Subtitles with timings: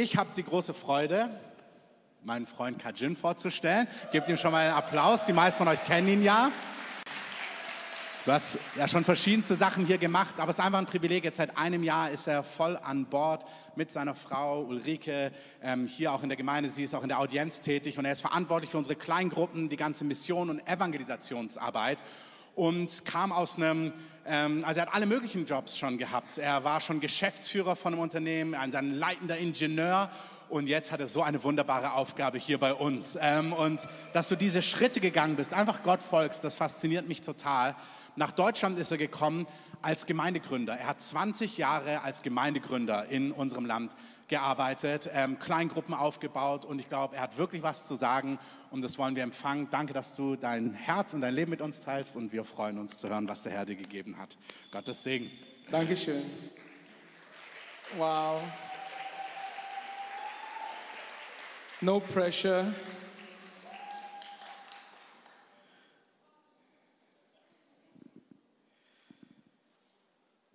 [0.00, 1.28] Ich habe die große Freude,
[2.22, 3.88] meinen Freund Kajin vorzustellen.
[4.12, 5.24] Gebt ihm schon mal einen Applaus.
[5.24, 6.52] Die meisten von euch kennen ihn ja.
[8.24, 11.24] Du hast ja schon verschiedenste Sachen hier gemacht, aber es ist einfach ein Privileg.
[11.24, 15.32] Jetzt seit einem Jahr ist er voll an Bord mit seiner Frau Ulrike,
[15.64, 16.70] ähm, hier auch in der Gemeinde.
[16.70, 19.76] Sie ist auch in der Audienz tätig und er ist verantwortlich für unsere Kleingruppen, die
[19.76, 22.04] ganze Mission und Evangelisationsarbeit
[22.58, 23.92] und kam aus einem,
[24.26, 26.38] ähm, also er hat alle möglichen Jobs schon gehabt.
[26.38, 30.10] Er war schon Geschäftsführer von einem Unternehmen, ein leitender Ingenieur
[30.48, 33.16] und jetzt hat er so eine wunderbare Aufgabe hier bei uns.
[33.20, 37.76] Ähm, und dass du diese Schritte gegangen bist, einfach Gott folgst, das fasziniert mich total.
[38.16, 39.46] Nach Deutschland ist er gekommen
[39.80, 40.76] als Gemeindegründer.
[40.76, 43.94] Er hat 20 Jahre als Gemeindegründer in unserem Land
[44.28, 48.38] gearbeitet, ähm, Kleingruppen aufgebaut und ich glaube, er hat wirklich was zu sagen
[48.70, 49.68] und das wollen wir empfangen.
[49.70, 52.98] Danke, dass du dein Herz und dein Leben mit uns teilst und wir freuen uns
[52.98, 54.36] zu hören, was der Herr dir gegeben hat.
[54.70, 55.30] Gottes Segen.
[55.70, 56.24] Dankeschön.
[57.96, 58.42] Wow.
[61.80, 62.72] No pressure.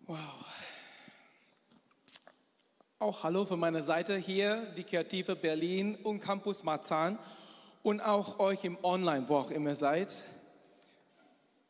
[0.06, 0.43] Wow.
[3.04, 7.20] Auch Hallo von meiner Seite hier, die Kreative Berlin und Campus Marzahn
[7.82, 10.24] und auch euch im Online, wo auch immer seid.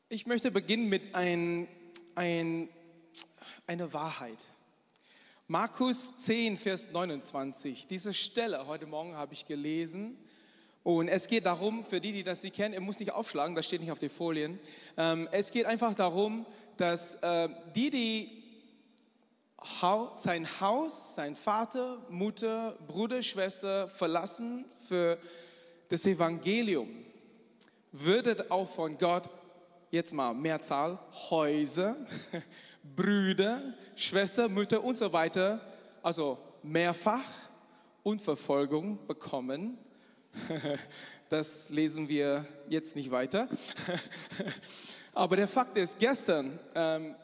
[0.09, 1.67] Ich möchte beginnen mit ein,
[2.13, 2.69] ein,
[3.65, 4.47] einer Wahrheit.
[5.47, 7.87] Markus 10, Vers 29.
[7.87, 10.15] Diese Stelle heute Morgen habe ich gelesen.
[10.83, 13.65] Und es geht darum, für die, die das nicht kennen, ihr müsst nicht aufschlagen, das
[13.65, 14.59] steht nicht auf den Folien.
[14.97, 16.45] Ähm, es geht einfach darum,
[16.77, 18.42] dass äh, die, die
[20.15, 25.17] sein Haus, sein Vater, Mutter, Bruder, Schwester verlassen für
[25.89, 26.89] das Evangelium,
[27.91, 29.29] würde auch von Gott,
[29.91, 31.95] jetzt mal Mehrzahl, Häuser,
[32.95, 35.61] Brüder, Schwester, Mütter und so weiter,
[36.01, 37.23] also mehrfach
[38.03, 39.77] und Verfolgung bekommen
[41.29, 43.47] Das lesen wir jetzt nicht weiter.
[45.13, 47.15] Aber der Fakt ist, gestern ähm,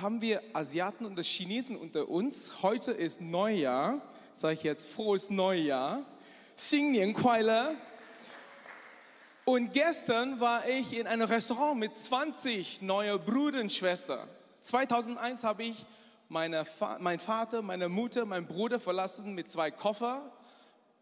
[0.00, 2.62] haben wir Asiaten und Chinesen unter uns.
[2.62, 4.00] Heute ist Neujahr.
[4.32, 6.04] Sage ich jetzt frohes Neujahr.
[6.56, 7.76] Xingnian Kuai
[9.44, 14.28] Und gestern war ich in einem Restaurant mit 20 neuen Brüdern und Schwestern.
[14.60, 15.86] 2001 habe ich
[16.28, 16.64] meine,
[17.00, 20.30] mein Vater, meine Mutter, meinen Bruder verlassen mit zwei Koffer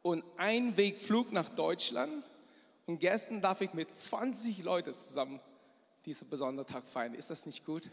[0.03, 2.25] und Einwegflug nach Deutschland.
[2.87, 5.41] Und gestern darf ich mit 20 Leuten zusammen
[6.07, 7.15] diesen besonderen Tag feiern.
[7.15, 7.91] Ist das nicht gut?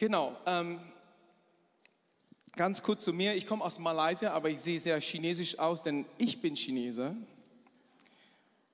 [0.00, 0.36] Genau.
[0.46, 0.78] Ähm,
[2.54, 3.34] ganz kurz zu mir.
[3.34, 7.16] Ich komme aus Malaysia, aber ich sehe sehr chinesisch aus, denn ich bin Chinese.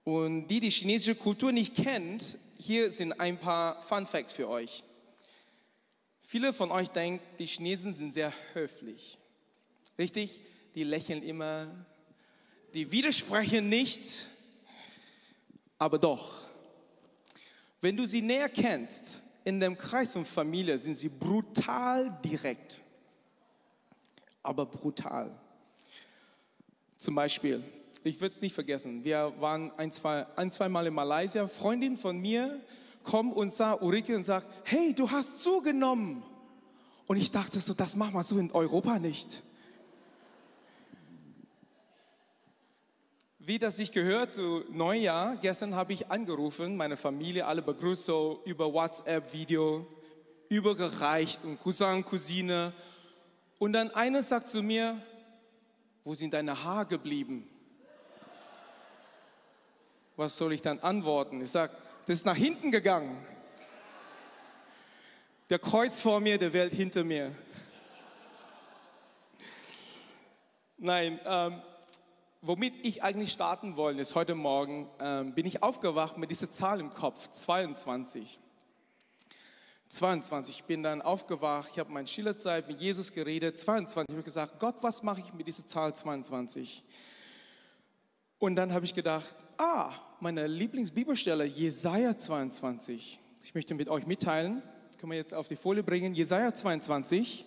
[0.05, 4.85] Und die, die chinesische Kultur nicht kennt, hier sind ein paar Fun Facts für euch.
[6.21, 9.17] Viele von euch denken, die Chinesen sind sehr höflich.
[9.99, 10.43] Richtig?
[10.75, 11.87] Die lächeln immer,
[12.75, 14.27] die widersprechen nicht,
[15.79, 16.51] aber doch.
[17.81, 22.83] Wenn du sie näher kennst, in dem Kreis von Familie sind sie brutal direkt,
[24.43, 25.31] aber brutal.
[26.99, 27.63] Zum Beispiel,
[28.03, 31.99] ich würde es nicht vergessen, wir waren ein, zwei, ein, zwei Mal in Malaysia, Freundin
[31.99, 32.61] von mir
[33.03, 36.23] kommt und sah Ulrike und sagt, hey, du hast zugenommen.
[37.07, 39.43] Und ich dachte so, das machen wir so in Europa nicht.
[43.47, 48.41] Wie das sich gehört zu Neujahr, gestern habe ich angerufen, meine Familie, alle begrüßt so
[48.47, 49.87] über WhatsApp-Video,
[50.49, 52.73] übergereicht und Cousin, Cousine.
[53.59, 54.99] Und dann einer sagt zu mir,
[56.05, 57.47] wo sind deine Haare geblieben?
[60.17, 61.43] Was soll ich dann antworten?
[61.43, 63.27] Ich sage, das ist nach hinten gegangen.
[65.51, 67.31] Der Kreuz vor mir, der Welt hinter mir.
[70.79, 71.61] Nein, ähm,
[72.47, 76.79] womit ich eigentlich starten wollte, ist heute Morgen, ähm, bin ich aufgewacht mit dieser Zahl
[76.79, 78.39] im Kopf, 22.
[79.89, 84.25] 22, ich bin dann aufgewacht, ich habe meine Schillerzeit mit Jesus geredet, 22, ich habe
[84.25, 86.85] gesagt, Gott, was mache ich mit dieser Zahl 22?
[88.39, 93.21] Und dann habe ich gedacht, ah, meine Lieblingsbibelstelle, Jesaja 22.
[93.43, 94.63] Ich möchte mit euch mitteilen,
[94.99, 96.13] können wir jetzt auf die Folie bringen.
[96.13, 97.47] Jesaja 22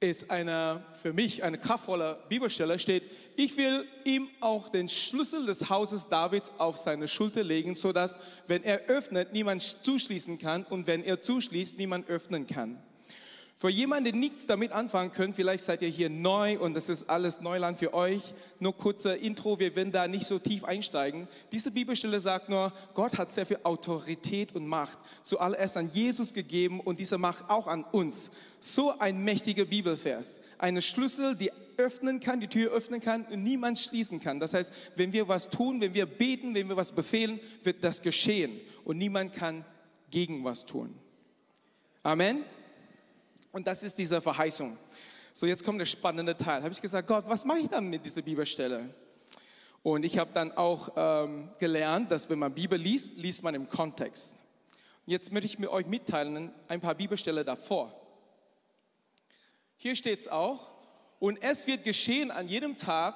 [0.00, 3.04] ist eine, für mich eine kraftvolle Bibelstelle, steht,
[3.36, 8.62] ich will ihm auch den Schlüssel des Hauses Davids auf seine Schulter legen, sodass, wenn
[8.62, 12.82] er öffnet, niemand zuschließen kann und wenn er zuschließt, niemand öffnen kann.
[13.56, 17.08] Für jemanden, der nichts damit anfangen können, vielleicht seid ihr hier neu und das ist
[17.08, 18.34] alles Neuland für euch.
[18.58, 21.28] Nur kurzer Intro, wir werden da nicht so tief einsteigen.
[21.52, 26.80] Diese Bibelstelle sagt nur, Gott hat sehr viel Autorität und Macht zuallererst an Jesus gegeben
[26.80, 28.32] und diese Macht auch an uns.
[28.58, 30.40] So ein mächtiger Bibelvers.
[30.58, 34.40] Eine Schlüssel, die öffnen kann, die Tür öffnen kann und niemand schließen kann.
[34.40, 38.02] Das heißt, wenn wir was tun, wenn wir beten, wenn wir was befehlen, wird das
[38.02, 39.64] geschehen und niemand kann
[40.10, 40.94] gegen was tun.
[42.02, 42.44] Amen.
[43.54, 44.76] Und das ist diese Verheißung.
[45.32, 46.64] So, jetzt kommt der spannende Teil.
[46.64, 48.92] Habe ich gesagt, Gott, was mache ich dann mit dieser Bibelstelle?
[49.84, 53.68] Und ich habe dann auch ähm, gelernt, dass wenn man Bibel liest, liest man im
[53.68, 54.42] Kontext.
[55.06, 57.94] Jetzt möchte ich mit euch mitteilen ein paar Bibelstelle davor.
[59.76, 60.72] Hier steht es auch,
[61.20, 63.14] und es wird geschehen an jedem Tag,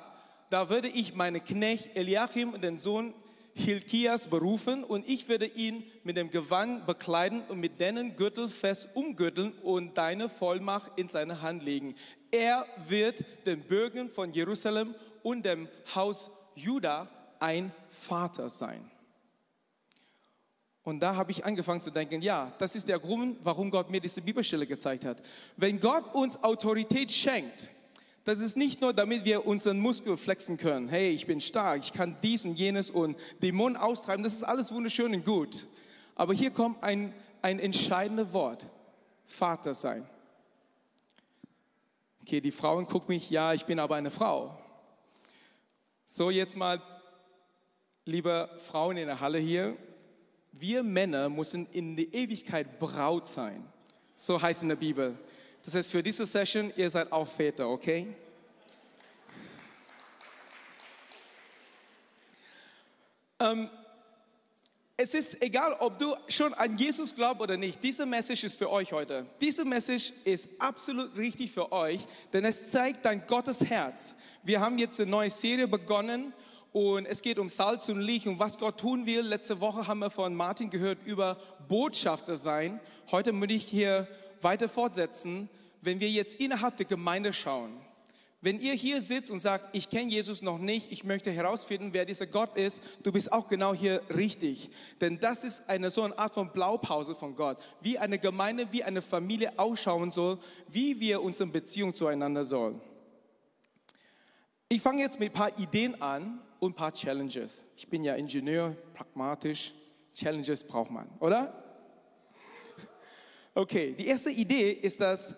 [0.50, 3.12] da werde ich meinen Knecht Eliachim, den Sohn
[3.58, 8.90] Hilkias berufen und ich werde ihn mit dem Gewand bekleiden und mit deinen Gürtel fest
[8.94, 11.94] umgürteln und deine Vollmacht in seine Hand legen.
[12.30, 17.08] Er wird den Bürgern von Jerusalem und dem Haus Juda
[17.40, 18.90] ein Vater sein.
[20.84, 24.00] Und da habe ich angefangen zu denken, ja, das ist der Grund, warum Gott mir
[24.00, 25.22] diese Bibelstelle gezeigt hat.
[25.56, 27.68] Wenn Gott uns Autorität schenkt,
[28.28, 30.86] das ist nicht nur, damit wir unseren Muskel flexen können.
[30.86, 34.22] Hey, ich bin stark, ich kann dies und jenes und Dämonen austreiben.
[34.22, 35.66] Das ist alles wunderschön und gut.
[36.14, 38.66] Aber hier kommt ein, ein entscheidendes Wort.
[39.24, 40.06] Vater sein.
[42.20, 44.58] Okay, die Frauen gucken mich, ja, ich bin aber eine Frau.
[46.04, 46.82] So, jetzt mal,
[48.04, 49.74] liebe Frauen in der Halle hier,
[50.52, 53.64] wir Männer müssen in der Ewigkeit Braut sein.
[54.16, 55.18] So heißt in der Bibel.
[55.68, 58.06] Das heißt, für diese Session, ihr seid auch Väter, okay?
[63.38, 63.68] Ähm,
[64.96, 67.82] es ist egal, ob du schon an Jesus glaubst oder nicht.
[67.82, 69.26] Diese Message ist für euch heute.
[69.42, 72.00] Diese Message ist absolut richtig für euch,
[72.32, 74.16] denn es zeigt dein Gottes Herz.
[74.42, 76.32] Wir haben jetzt eine neue Serie begonnen
[76.72, 79.20] und es geht um Salz und Licht und was Gott tun will.
[79.20, 81.36] Letzte Woche haben wir von Martin gehört über
[81.68, 82.80] Botschafter sein.
[83.10, 84.08] Heute möchte ich hier
[84.40, 85.50] weiter fortsetzen,
[85.80, 87.80] wenn wir jetzt innerhalb der Gemeinde schauen.
[88.40, 92.04] Wenn ihr hier sitzt und sagt, ich kenne Jesus noch nicht, ich möchte herausfinden, wer
[92.04, 94.70] dieser Gott ist, du bist auch genau hier richtig.
[95.00, 98.84] Denn das ist eine so eine Art von Blaupause von Gott, wie eine Gemeinde, wie
[98.84, 100.38] eine Familie ausschauen soll,
[100.68, 102.80] wie wir unsere Beziehung zueinander sollen.
[104.68, 107.64] Ich fange jetzt mit ein paar Ideen an und ein paar Challenges.
[107.76, 109.74] Ich bin ja Ingenieur, pragmatisch.
[110.14, 111.64] Challenges braucht man, oder?
[113.54, 115.34] Okay, die erste Idee ist, dass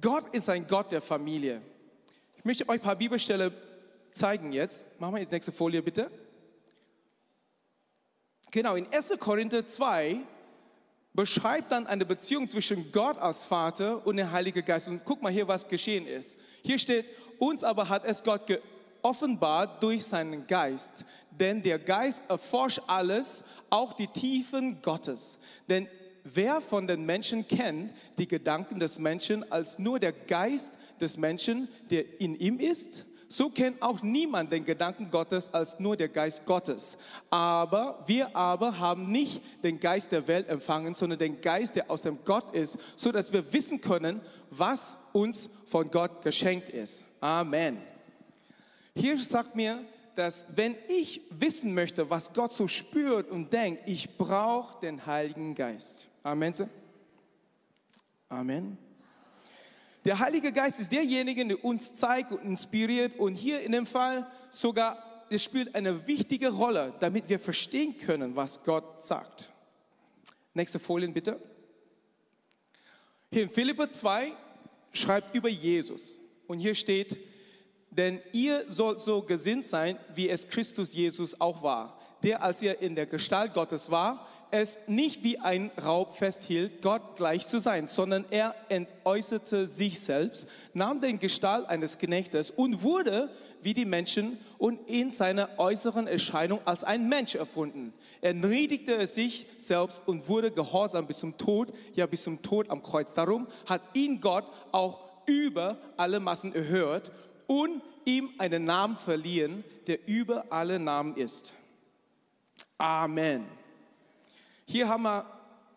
[0.00, 1.62] Gott ist ein Gott der Familie.
[2.36, 3.52] Ich möchte euch ein paar Bibelstellen
[4.12, 4.84] zeigen jetzt.
[5.00, 6.10] Machen wir jetzt nächste Folie bitte.
[8.50, 9.14] Genau, in 1.
[9.18, 10.20] Korinther 2
[11.12, 14.88] beschreibt dann eine Beziehung zwischen Gott als Vater und dem Heiligen Geist.
[14.88, 16.38] Und guck mal hier, was geschehen ist.
[16.62, 17.06] Hier steht,
[17.38, 21.04] uns aber hat es Gott geoffenbart durch seinen Geist.
[21.30, 25.38] Denn der Geist erforscht alles, auch die Tiefen Gottes.
[25.68, 25.88] Denn
[26.34, 31.68] Wer von den Menschen kennt die Gedanken des Menschen als nur der Geist des Menschen,
[31.90, 33.06] der in ihm ist?
[33.30, 36.96] So kennt auch niemand den Gedanken Gottes als nur der Geist Gottes.
[37.28, 42.02] Aber wir aber haben nicht den Geist der Welt empfangen, sondern den Geist, der aus
[42.02, 47.04] dem Gott ist, so dass wir wissen können, was uns von Gott geschenkt ist.
[47.20, 47.78] Amen.
[48.94, 49.84] Hier sagt mir,
[50.14, 55.54] dass wenn ich wissen möchte, was Gott so spürt und denkt, ich brauche den Heiligen
[55.54, 56.08] Geist.
[56.28, 56.52] Amen.
[58.28, 58.76] Amen.
[60.04, 64.30] Der Heilige Geist ist derjenige, der uns zeigt und inspiriert und hier in dem Fall
[64.50, 69.50] sogar, es spielt eine wichtige Rolle, damit wir verstehen können, was Gott sagt.
[70.52, 71.40] Nächste Folien bitte.
[73.32, 74.34] Hier in Philippe 2
[74.92, 77.16] schreibt über Jesus und hier steht,
[77.90, 82.80] denn ihr sollt so gesinnt sein, wie es Christus Jesus auch war, der als er
[82.80, 87.86] in der Gestalt Gottes war, es nicht wie ein Raub festhielt, Gott gleich zu sein,
[87.86, 93.30] sondern er entäußerte sich selbst, nahm den Gestalt eines Knechtes und wurde
[93.62, 97.92] wie die Menschen und in seiner äußeren Erscheinung als ein Mensch erfunden.
[98.20, 102.82] Er niedrigte sich selbst und wurde gehorsam bis zum Tod, ja bis zum Tod am
[102.82, 103.14] Kreuz.
[103.14, 107.12] Darum hat ihn Gott auch über alle Massen erhört
[107.46, 111.52] und ihm einen Namen verliehen, der über alle Namen ist.
[112.78, 113.44] Amen.
[114.64, 115.26] Hier haben wir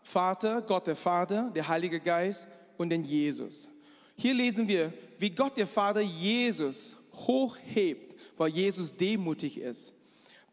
[0.03, 3.67] Vater, Gott der Vater, der Heilige Geist und den Jesus.
[4.15, 9.93] Hier lesen wir, wie Gott der Vater Jesus hochhebt, weil Jesus demutig ist.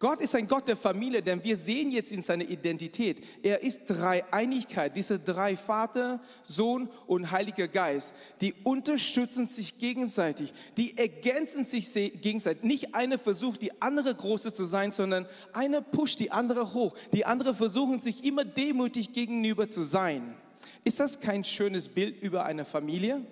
[0.01, 3.87] Gott ist ein Gott der Familie, denn wir sehen jetzt in seiner Identität, er ist
[3.87, 11.93] Dreieinigkeit, diese drei Vater, Sohn und Heiliger Geist, die unterstützen sich gegenseitig, die ergänzen sich
[11.93, 12.63] gegenseitig.
[12.63, 16.95] Nicht eine versucht, die andere große zu sein, sondern eine pusht die andere hoch.
[17.13, 20.37] Die andere versuchen sich immer demütig gegenüber zu sein.
[20.85, 23.27] Ist das kein schönes Bild über eine Familie?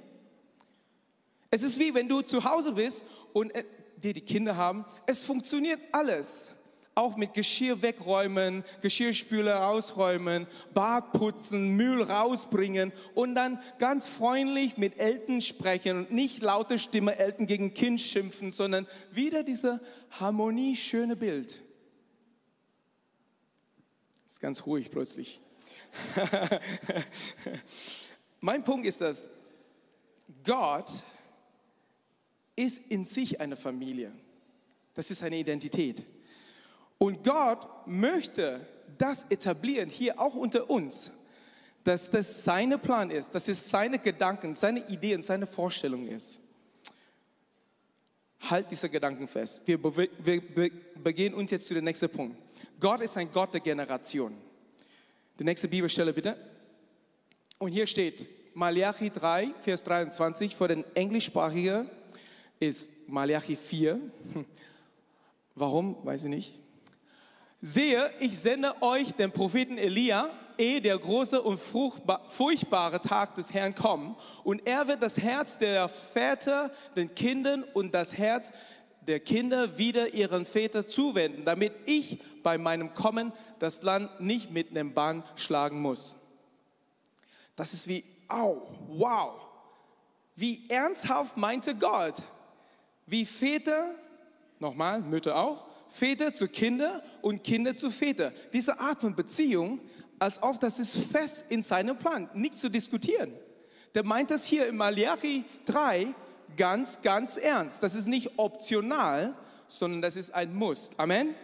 [1.52, 3.62] Es ist wie wenn du zu Hause bist und äh,
[3.98, 4.84] dir die Kinder haben.
[5.06, 6.55] Es funktioniert alles
[6.96, 14.98] auch mit Geschirr wegräumen, Geschirrspüler ausräumen, Bad putzen, Müll rausbringen und dann ganz freundlich mit
[14.98, 21.16] Eltern sprechen und nicht laute Stimme Eltern gegen Kind schimpfen, sondern wieder diese Harmonie, schöne
[21.16, 21.62] Bild.
[24.26, 25.40] Ist ganz ruhig plötzlich.
[28.40, 29.26] mein Punkt ist das,
[30.44, 30.90] Gott
[32.56, 34.12] ist in sich eine Familie.
[34.94, 36.06] Das ist eine Identität.
[36.98, 38.66] Und Gott möchte
[38.98, 41.12] das etablieren, hier auch unter uns,
[41.84, 46.40] dass das sein Plan ist, dass es seine Gedanken, seine Ideen, seine Vorstellung ist.
[48.40, 49.62] Halt diese Gedanken fest.
[49.66, 50.70] Wir, wir, wir
[51.02, 52.36] begehen uns jetzt zu dem nächsten Punkt.
[52.80, 54.34] Gott ist ein Gott der Generation.
[55.38, 56.36] Die nächste Bibelstelle bitte.
[57.58, 61.90] Und hier steht Malachi 3, Vers 23, für den Englischsprachigen
[62.58, 64.00] ist Malachi 4.
[65.54, 65.96] Warum?
[66.04, 66.65] Weiß ich nicht.
[67.66, 73.74] Sehe, ich sende euch den Propheten Elia, ehe der große und furchtbare Tag des Herrn
[73.74, 74.16] kommt.
[74.44, 78.52] Und er wird das Herz der Väter den Kindern und das Herz
[79.00, 84.70] der Kinder wieder ihren Vätern zuwenden, damit ich bei meinem Kommen das Land nicht mit
[84.70, 86.16] einem Bann schlagen muss.
[87.56, 89.40] Das ist wie, au, wow.
[90.36, 92.14] Wie ernsthaft meinte Gott,
[93.06, 93.90] wie Väter,
[94.60, 98.32] nochmal, Mütter auch, Väter zu Kinder und Kinder zu Väter.
[98.52, 99.80] Diese Art von Beziehung,
[100.18, 103.32] als ob das ist fest in seinem Plan, nichts zu diskutieren.
[103.94, 106.14] Der meint das hier im Malachi 3
[106.56, 107.82] ganz, ganz ernst.
[107.82, 109.34] Das ist nicht optional,
[109.68, 110.90] sondern das ist ein Muss.
[110.96, 111.34] Amen.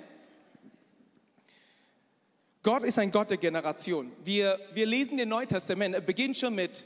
[2.63, 4.13] Gott ist ein Gott der Generation.
[4.25, 6.85] Wir, wir lesen den Neuen Testament, er beginnt schon mit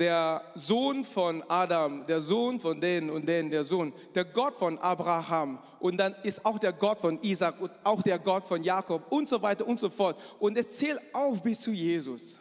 [0.00, 4.78] der Sohn von Adam, der Sohn von den und den, der Sohn, der Gott von
[4.78, 9.12] Abraham und dann ist auch der Gott von Isaac und auch der Gott von Jakob
[9.12, 10.18] und so weiter und so fort.
[10.38, 12.38] Und es zählt auf bis zu Jesus.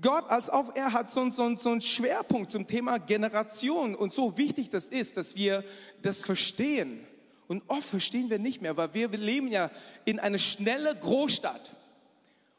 [0.00, 4.36] Gott, als ob er hat so, so, so einen Schwerpunkt zum Thema Generation und so
[4.36, 5.62] wichtig das ist, dass wir
[6.02, 7.06] das verstehen.
[7.46, 9.70] Und oft verstehen wir nicht mehr, weil wir leben ja
[10.04, 11.76] in einer schnellen Großstadt.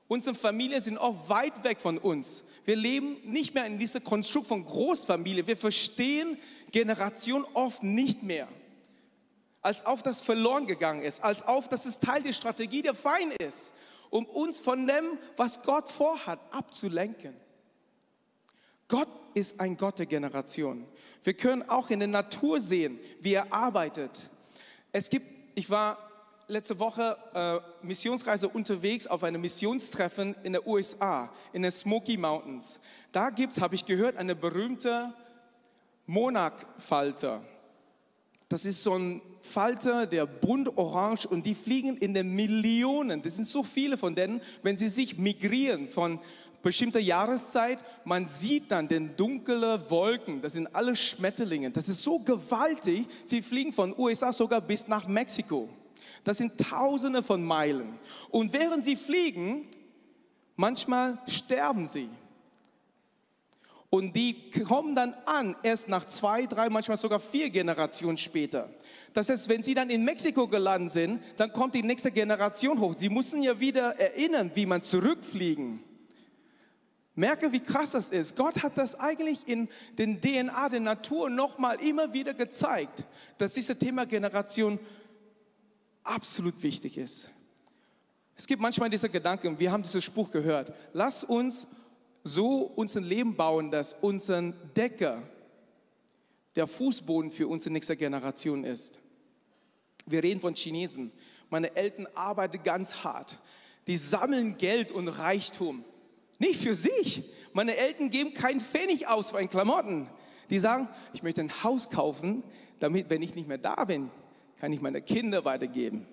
[0.07, 2.43] Unsere Familien sind oft weit weg von uns.
[2.63, 5.47] Wir leben nicht mehr in dieser Konstrukt von Großfamilie.
[5.47, 6.37] Wir verstehen
[6.71, 8.47] Generation oft nicht mehr.
[9.61, 13.33] Als auf das verloren gegangen ist, als auf, dass es Teil der Strategie der Feind
[13.41, 13.73] ist,
[14.11, 17.35] um uns von dem, was Gott vorhat, abzulenken.
[18.87, 20.85] Gott ist ein Gott der Generation.
[21.23, 24.29] Wir können auch in der Natur sehen, wie er arbeitet.
[24.91, 26.04] Es gibt, ich war
[26.47, 32.79] letzte Woche äh, Missionsreise unterwegs auf einem Missionstreffen in den USA, in den Smoky Mountains.
[33.11, 35.13] Da gibt es, habe ich gehört, eine berühmte
[36.05, 37.41] Monarch-Falter.
[38.47, 43.21] Das ist so ein Falter, der bunt orange und die fliegen in den Millionen.
[43.21, 46.19] Das sind so viele von denen, wenn sie sich migrieren von
[46.61, 51.69] bestimmter Jahreszeit, man sieht dann den dunklen Wolken, das sind alle Schmetterlinge.
[51.69, 55.69] Das ist so gewaltig, sie fliegen von USA sogar bis nach Mexiko.
[56.25, 57.97] Das sind Tausende von Meilen.
[58.29, 59.67] Und während sie fliegen,
[60.57, 62.09] manchmal sterben sie.
[63.91, 68.69] Und die kommen dann an, erst nach zwei, drei, manchmal sogar vier Generationen später.
[69.13, 72.95] Das heißt, wenn sie dann in Mexiko gelandet sind, dann kommt die nächste Generation hoch.
[72.97, 75.81] Sie müssen ja wieder erinnern, wie man zurückfliegen.
[77.13, 78.35] Merke, wie krass das ist.
[78.35, 83.05] Gott hat das eigentlich in den DNA der Natur nochmal immer wieder gezeigt,
[83.37, 84.79] dass dieses Thema Generation
[86.05, 87.29] absolut wichtig ist.
[88.37, 91.67] Es gibt manchmal diese Gedanken, wir haben diesen Spruch gehört, lass uns
[92.23, 95.23] so unser Leben bauen, dass unser Decker
[96.55, 98.99] der Fußboden für unsere nächste Generation ist.
[100.05, 101.11] Wir reden von Chinesen.
[101.49, 103.39] Meine Eltern arbeiten ganz hart.
[103.87, 105.83] Die sammeln Geld und Reichtum.
[106.39, 107.23] Nicht für sich.
[107.53, 110.09] Meine Eltern geben keinen Pfennig aus für ein Klamotten.
[110.49, 112.43] Die sagen, ich möchte ein Haus kaufen,
[112.79, 114.11] damit, wenn ich nicht mehr da bin,
[114.65, 116.07] kann ich meine Kinder weitergeben.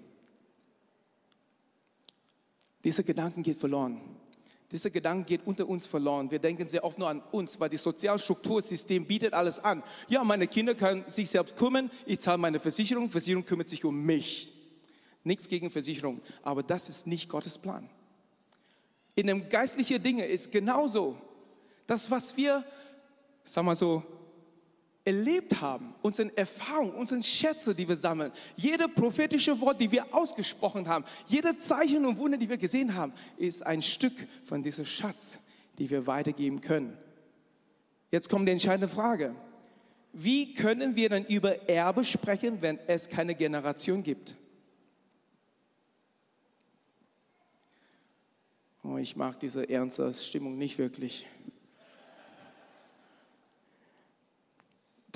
[2.85, 3.99] Dieser Gedanken geht verloren.
[4.71, 6.30] Dieser Gedanke geht unter uns verloren.
[6.30, 9.82] Wir denken sehr oft nur an uns, weil das Sozialstruktursystem bietet alles an.
[10.06, 13.99] Ja, meine Kinder können sich selbst kümmern, ich zahle meine Versicherung, Versicherung kümmert sich um
[14.04, 14.52] mich.
[15.25, 17.88] Nichts gegen Versicherung, aber das ist nicht Gottes Plan.
[19.14, 21.16] In dem geistlichen Dinge ist genauso.
[21.87, 22.66] Das, was wir,
[23.44, 24.02] sag mal so,
[25.04, 30.88] erlebt haben, unsere Erfahrungen, unsere Schätze, die wir sammeln, jede prophetische Wort, die wir ausgesprochen
[30.88, 35.40] haben, jede Zeichen und Wunder, die wir gesehen haben, ist ein Stück von diesem Schatz,
[35.78, 36.97] die wir weitergeben können.
[38.11, 39.35] Jetzt kommt die entscheidende Frage.
[40.12, 44.37] Wie können wir dann über Erbe sprechen, wenn es keine Generation gibt?
[48.85, 51.26] Oh, ich mag diese ernste Stimmung nicht wirklich.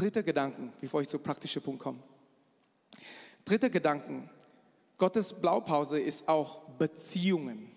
[0.07, 1.99] Dritter Gedanken, bevor ich zum praktischen Punkt komme.
[3.45, 4.31] Dritter Gedanken.
[4.99, 7.73] Gottes Blaupause ist auch Beziehungen.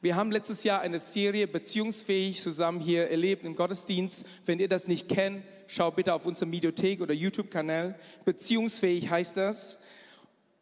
[0.00, 4.26] Wir haben letztes Jahr eine Serie Beziehungsfähig zusammen hier erlebt im Gottesdienst.
[4.44, 7.96] Wenn ihr das nicht kennt, schaut bitte auf unsere Videothek oder YouTube-Kanal.
[8.24, 9.78] Beziehungsfähig heißt das.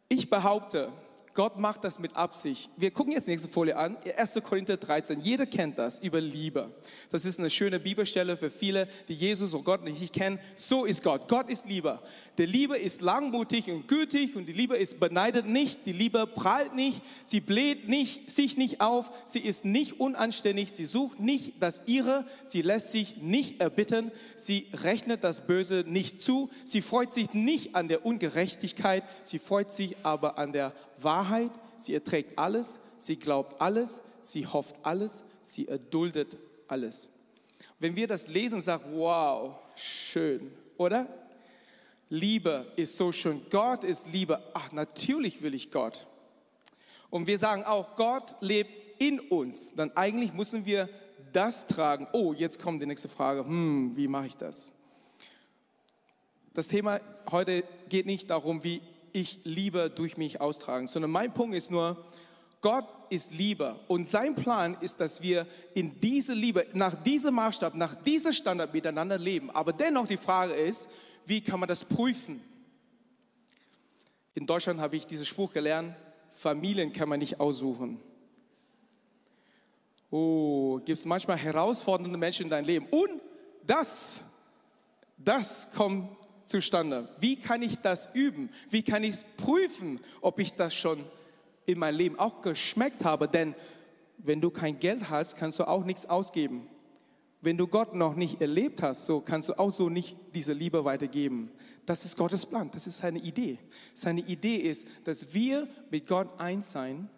[0.07, 0.93] Ich behaupte,
[1.33, 2.69] Gott macht das mit Absicht.
[2.77, 3.97] Wir gucken jetzt die nächste Folie an.
[4.17, 4.39] 1.
[4.43, 5.19] Korinther 13.
[5.19, 6.71] Jeder kennt das über Liebe.
[7.09, 10.39] Das ist eine schöne Bibelstelle für viele, die Jesus und Gott nicht kennen.
[10.55, 11.27] So ist Gott.
[11.27, 11.99] Gott ist Liebe.
[12.37, 15.85] Die Liebe ist langmutig und gütig und die Liebe ist beneidet nicht.
[15.87, 17.01] Die Liebe prahlt nicht.
[17.25, 19.09] Sie bläht nicht, sich nicht auf.
[19.25, 20.71] Sie ist nicht unanständig.
[20.71, 22.25] Sie sucht nicht das Ihre.
[22.43, 24.11] Sie lässt sich nicht erbitten.
[24.35, 26.51] Sie rechnet das Böse nicht zu.
[26.63, 29.03] Sie freut sich nicht an der Ungerechtigkeit.
[29.23, 34.75] Sie freut sich aber an der Wahrheit, sie erträgt alles, sie glaubt alles, sie hofft
[34.83, 37.09] alles, sie erduldet alles.
[37.79, 41.07] Wenn wir das lesen und sagen, wow, schön, oder?
[42.09, 43.41] Liebe ist so schön.
[43.49, 44.41] Gott ist Liebe.
[44.53, 46.07] Ach, natürlich will ich Gott.
[47.09, 49.73] Und wir sagen auch, Gott lebt in uns.
[49.75, 50.89] Dann eigentlich müssen wir
[51.31, 52.07] das tragen.
[52.13, 53.45] Oh, jetzt kommt die nächste Frage.
[53.45, 54.73] Hm, wie mache ich das?
[56.53, 58.81] Das Thema heute geht nicht darum, wie
[59.13, 62.03] ich Liebe durch mich austragen, sondern mein Punkt ist nur,
[62.61, 67.75] Gott ist Liebe und sein Plan ist, dass wir in diese Liebe, nach diesem Maßstab,
[67.75, 69.51] nach diesem Standard miteinander leben.
[69.51, 70.89] Aber dennoch die Frage ist,
[71.25, 72.41] wie kann man das prüfen?
[74.33, 75.95] In Deutschland habe ich diesen Spruch gelernt,
[76.31, 77.99] Familien kann man nicht aussuchen.
[80.09, 82.87] Oh, gibt es manchmal herausfordernde Menschen in deinem Leben.
[82.89, 83.21] Und
[83.65, 84.21] das,
[85.17, 86.09] das kommt
[86.45, 87.09] zustande?
[87.19, 88.49] Wie kann ich das üben?
[88.69, 91.03] Wie kann ich prüfen, ob ich das schon
[91.65, 93.27] in meinem Leben auch geschmeckt habe?
[93.27, 93.55] Denn
[94.17, 96.67] wenn du kein Geld hast, kannst du auch nichts ausgeben.
[97.41, 100.85] Wenn du Gott noch nicht erlebt hast, so kannst du auch so nicht diese Liebe
[100.85, 101.51] weitergeben.
[101.85, 103.59] Das ist Gottes Plan, das ist seine Idee.
[103.93, 107.09] Seine Idee ist, dass wir mit Gott eins sein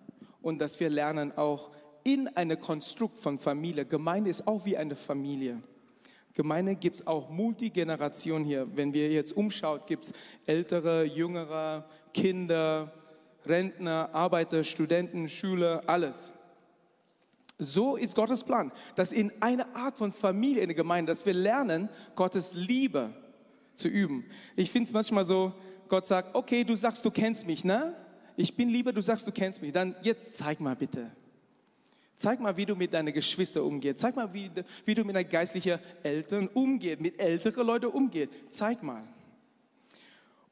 [0.41, 1.69] und dass wir lernen auch
[2.03, 3.85] in einem Konstrukt von Familie.
[3.85, 5.61] Gemeinde ist auch wie eine Familie.
[6.35, 8.67] Gemeinde gibt es auch Multigeneration hier.
[8.75, 10.13] Wenn wir jetzt umschaut, gibt es
[10.45, 12.93] ältere, jüngere, Kinder,
[13.45, 16.31] Rentner, Arbeiter, Studenten, Schüler, alles.
[17.57, 21.33] So ist Gottes Plan, dass in einer Art von Familie in der Gemeinde, dass wir
[21.33, 23.13] lernen, Gottes Liebe
[23.73, 24.25] zu üben.
[24.57, 25.53] Ich finde es manchmal so,
[25.87, 27.95] Gott sagt, okay, du sagst, du kennst mich, ne?
[28.35, 29.71] Ich bin Liebe, du sagst, du kennst mich.
[29.71, 31.11] Dann jetzt zeig mal bitte.
[32.17, 33.99] Zeig mal, wie du mit deinen Geschwistern umgehst.
[33.99, 34.49] Zeig mal, wie,
[34.85, 38.29] wie du mit deinen geistlichen Eltern umgehst, mit älteren Leuten umgehst.
[38.49, 39.03] Zeig mal.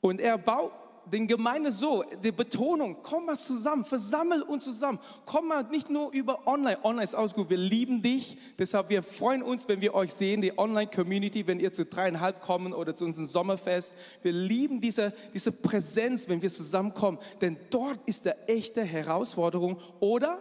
[0.01, 0.71] Und er baut
[1.05, 4.99] den Gemeinde so, die Betonung, komm mal zusammen, versammel uns zusammen.
[5.25, 9.03] Komm mal nicht nur über Online, Online ist auch gut, wir lieben dich, deshalb wir
[9.03, 13.05] freuen uns, wenn wir euch sehen, die Online-Community, wenn ihr zu dreieinhalb kommen oder zu
[13.05, 13.95] unserem Sommerfest.
[14.21, 20.39] Wir lieben diese, diese Präsenz, wenn wir zusammenkommen, denn dort ist der echte Herausforderung oder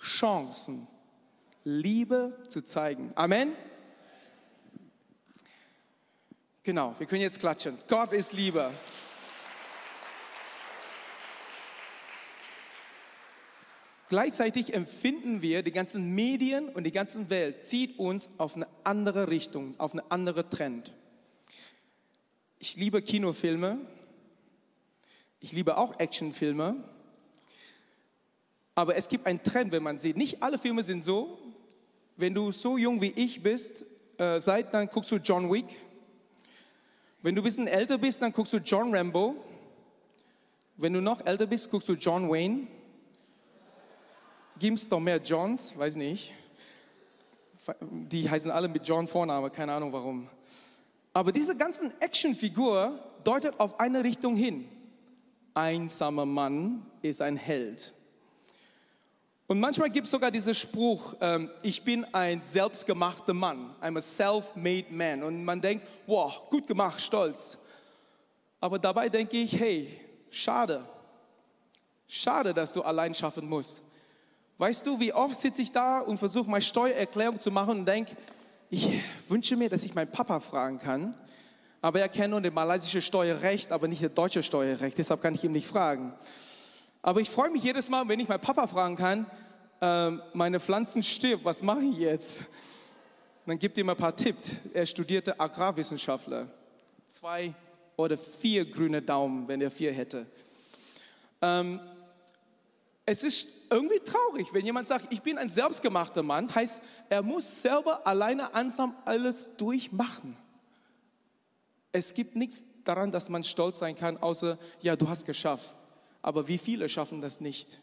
[0.00, 0.86] Chancen,
[1.64, 3.12] Liebe zu zeigen.
[3.14, 3.52] Amen.
[6.62, 7.78] Genau, wir können jetzt klatschen.
[7.88, 8.72] Gott ist Liebe.
[14.10, 19.28] Gleichzeitig empfinden wir, die ganzen Medien und die ganze Welt zieht uns auf eine andere
[19.28, 20.92] Richtung, auf eine andere Trend.
[22.58, 23.78] Ich liebe Kinofilme.
[25.38, 26.82] Ich liebe auch Actionfilme.
[28.80, 31.36] Aber es gibt einen Trend, wenn man sieht, nicht alle Filme sind so.
[32.16, 33.84] Wenn du so jung wie ich bist,
[34.16, 35.66] äh, seid, dann guckst du John Wick.
[37.20, 39.36] Wenn du ein bisschen älter bist, dann guckst du John Rambo.
[40.78, 42.68] Wenn du noch älter bist, guckst du John Wayne.
[44.58, 45.76] Gibt es doch mehr Johns?
[45.76, 46.32] Weiß nicht.
[47.90, 50.26] Die heißen alle mit John Vorname, keine Ahnung warum.
[51.12, 54.66] Aber diese ganzen Actionfigur deutet auf eine Richtung hin.
[55.52, 57.92] Einsamer Mann ist ein Held.
[59.50, 64.00] Und manchmal gibt es sogar diesen Spruch, ähm, ich bin ein selbstgemachter Mann, I'm a
[64.00, 65.24] self-made man.
[65.24, 67.58] Und man denkt, wow, gut gemacht, stolz.
[68.60, 69.88] Aber dabei denke ich, hey,
[70.30, 70.84] schade.
[72.06, 73.82] Schade, dass du allein schaffen musst.
[74.56, 78.14] Weißt du, wie oft sitze ich da und versuche meine Steuererklärung zu machen und denke,
[78.68, 81.12] ich wünsche mir, dass ich meinen Papa fragen kann.
[81.80, 84.96] Aber er kennt nur das malaysische Steuerrecht, aber nicht das deutsche Steuerrecht.
[84.96, 86.14] Deshalb kann ich ihm nicht fragen.
[87.02, 89.26] Aber ich freue mich jedes Mal, wenn ich meinen Papa fragen kann,
[89.80, 92.42] äh, meine Pflanzen stirbt, was mache ich jetzt?
[93.46, 94.52] Dann gibt ihm ein paar Tipps.
[94.74, 96.48] Er studierte Agrarwissenschaftler.
[97.08, 97.54] Zwei
[97.96, 100.26] oder vier grüne Daumen, wenn er vier hätte.
[101.40, 101.80] Ähm,
[103.06, 107.62] es ist irgendwie traurig, wenn jemand sagt, ich bin ein selbstgemachter Mann, heißt, er muss
[107.62, 110.36] selber alleine ansam alles durchmachen.
[111.92, 115.74] Es gibt nichts daran, dass man stolz sein kann, außer, ja, du hast geschafft.
[116.22, 117.80] Aber wie viele schaffen das nicht?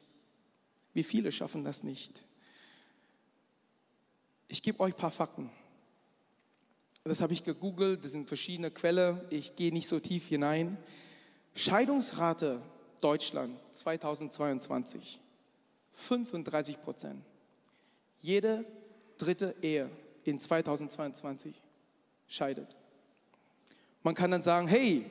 [0.94, 2.24] Wie viele schaffen das nicht?
[4.48, 5.50] Ich gebe euch ein paar Fakten.
[7.04, 10.78] Das habe ich gegoogelt, das sind verschiedene Quellen, ich gehe nicht so tief hinein.
[11.56, 12.62] Scheidungsrate
[13.00, 15.20] Deutschland 2022,
[15.94, 17.24] 35 Prozent.
[18.20, 18.66] Jede
[19.18, 19.90] dritte Ehe
[20.24, 21.56] in 2022
[22.28, 22.76] scheidet.
[24.04, 25.06] Man kann dann sagen, hey,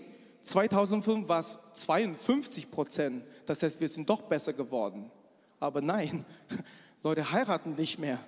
[0.47, 3.25] 2005 war es 52 Prozent.
[3.47, 5.11] Das heißt, wir sind doch besser geworden.
[5.59, 6.25] Aber nein,
[7.03, 8.21] Leute heiraten nicht mehr.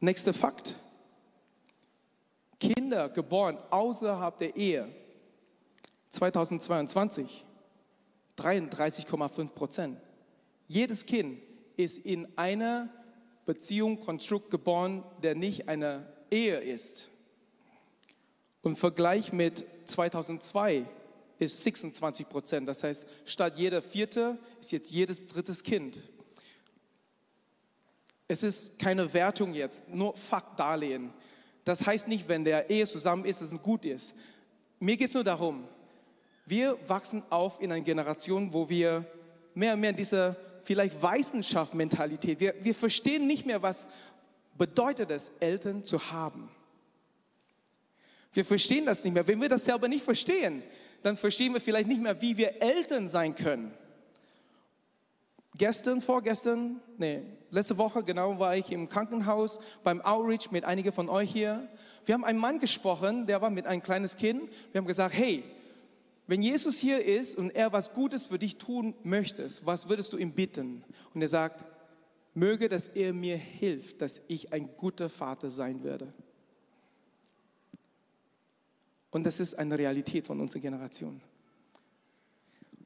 [0.00, 0.76] Nächster Fakt.
[2.58, 4.88] Kinder geboren außerhalb der Ehe
[6.10, 7.44] 2022
[8.38, 10.00] 33,5 Prozent.
[10.66, 11.40] Jedes Kind
[11.76, 12.88] ist in einer
[13.44, 17.10] Beziehung, Konstrukt geboren, der nicht eine Ehe ist.
[18.62, 20.86] Und im Vergleich mit 2002
[21.38, 22.68] ist 26 Prozent.
[22.68, 25.98] Das heißt, statt jeder vierte ist jetzt jedes drittes Kind.
[28.28, 31.12] Es ist keine Wertung jetzt, nur Faktdarlehen.
[31.64, 34.14] Das heißt nicht, wenn der Ehe zusammen ist, dass es gut ist.
[34.78, 35.68] Mir geht es nur darum,
[36.46, 39.04] wir wachsen auf in einer Generation, wo wir
[39.54, 43.88] mehr und mehr diese vielleicht Wissenschaft-Mentalität, wir, wir verstehen nicht mehr, was
[44.56, 46.48] bedeutet es, Eltern zu haben.
[48.32, 49.26] Wir verstehen das nicht mehr.
[49.26, 50.62] Wenn wir das selber nicht verstehen,
[51.02, 53.72] dann verstehen wir vielleicht nicht mehr, wie wir Eltern sein können.
[55.56, 61.10] Gestern, vorgestern, nee, letzte Woche genau war ich im Krankenhaus beim Outreach mit einigen von
[61.10, 61.68] euch hier.
[62.06, 64.50] Wir haben einen Mann gesprochen, der war mit einem kleines Kind.
[64.72, 65.44] Wir haben gesagt, hey,
[66.26, 70.16] wenn Jesus hier ist und er was Gutes für dich tun möchtest, was würdest du
[70.16, 70.84] ihm bitten?
[71.12, 71.64] Und er sagt,
[72.32, 76.14] möge, dass er mir hilft, dass ich ein guter Vater sein werde.
[79.12, 81.20] Und das ist eine Realität von unserer Generation.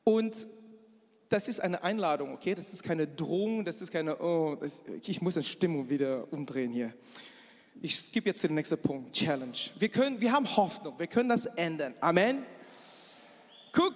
[0.04, 0.46] Und
[1.28, 2.54] das ist eine Einladung, okay?
[2.54, 6.72] Das ist keine Drohung, das ist keine, oh, das, ich muss die Stimmung wieder umdrehen
[6.72, 6.92] hier.
[7.80, 9.56] Ich skippe jetzt den nächsten Punkt, Challenge.
[9.78, 11.94] Wir, können, wir haben Hoffnung, wir können das ändern.
[12.00, 12.44] Amen.
[13.72, 13.94] Guck,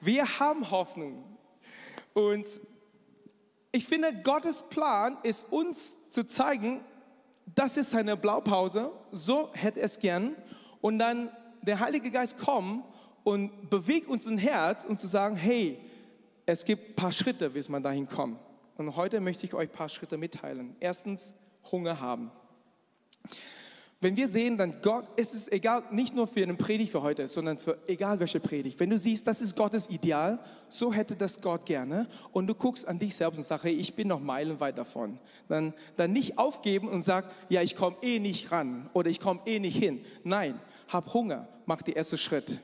[0.00, 1.24] wir haben Hoffnung.
[2.12, 2.46] Und
[3.70, 6.80] ich finde, Gottes Plan ist uns zu zeigen,
[7.54, 10.36] das ist seine Blaupause, so hätte er es gern.
[10.80, 11.30] Und dann
[11.62, 12.84] der Heilige Geist kommt
[13.24, 15.78] und bewegt uns ein Herz, um zu sagen, hey,
[16.46, 18.38] es gibt ein paar Schritte, bis man dahin kommt.
[18.76, 20.76] Und heute möchte ich euch ein paar Schritte mitteilen.
[20.80, 21.34] Erstens,
[21.70, 22.32] Hunger haben.
[24.02, 27.28] Wenn wir sehen, dann Gott, es ist egal, nicht nur für eine Predigt für heute,
[27.28, 28.80] sondern für egal welche Predigt.
[28.80, 32.88] Wenn du siehst, das ist Gottes Ideal, so hätte das Gott gerne und du guckst
[32.88, 35.20] an dich selbst und sagst, hey, ich bin noch meilenweit davon.
[35.48, 39.38] Dann, dann nicht aufgeben und sag, ja, ich komme eh nicht ran oder ich komme
[39.46, 40.04] eh nicht hin.
[40.24, 42.58] Nein, hab Hunger, mach den ersten Schritt.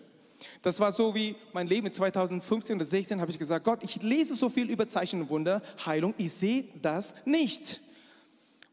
[0.63, 4.03] Das war so wie mein Leben in 2015 oder 2016 habe ich gesagt, Gott, ich
[4.03, 7.81] lese so viel über Zeichen und Wunder, Heilung, ich sehe das nicht.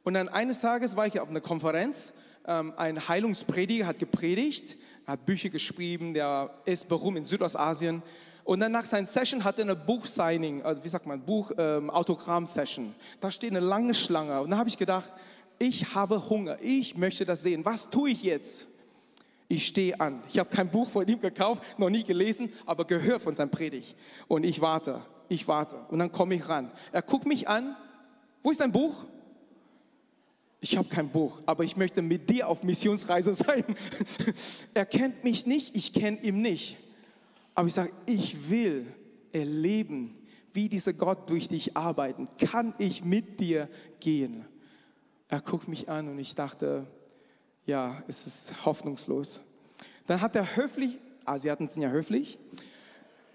[0.04, 2.12] Und dann eines Tages war ich auf einer Konferenz
[2.48, 4.78] ähm, ein Heilungsprediger hat gepredigt,
[5.08, 8.02] hat Bücher geschrieben, der ist berühmt in Südostasien.
[8.44, 12.86] Und dann nach seiner Session hat er eine Buchsigning, also wie sagt man, Buch-Autogramm-Session.
[12.86, 14.40] Ähm, da steht eine lange Schlange.
[14.42, 15.12] Und dann habe ich gedacht,
[15.58, 17.66] ich habe Hunger, ich möchte das sehen.
[17.66, 18.68] Was tue ich jetzt?
[19.48, 20.22] Ich stehe an.
[20.30, 23.96] Ich habe kein Buch von ihm gekauft, noch nie gelesen, aber gehört von seinem Predigt.
[24.28, 25.78] Und ich warte, ich warte.
[25.90, 26.72] Und dann komme ich ran.
[26.92, 27.76] Er guckt mich an.
[28.44, 29.06] Wo ist dein Buch?
[30.62, 33.64] Ich habe kein Buch, aber ich möchte mit dir auf Missionsreise sein.
[34.74, 36.78] er kennt mich nicht, ich kenne ihn nicht.
[37.54, 38.88] Aber ich sage, ich will
[39.32, 40.16] erleben,
[40.54, 42.28] wie dieser Gott durch dich arbeiten.
[42.38, 44.46] Kann ich mit dir gehen?
[45.28, 46.88] Er guckt mich an und ich dachte,
[47.66, 49.42] ja, es ist hoffnungslos.
[50.08, 52.38] Dann hat er höflich, Asiaten sind ja höflich,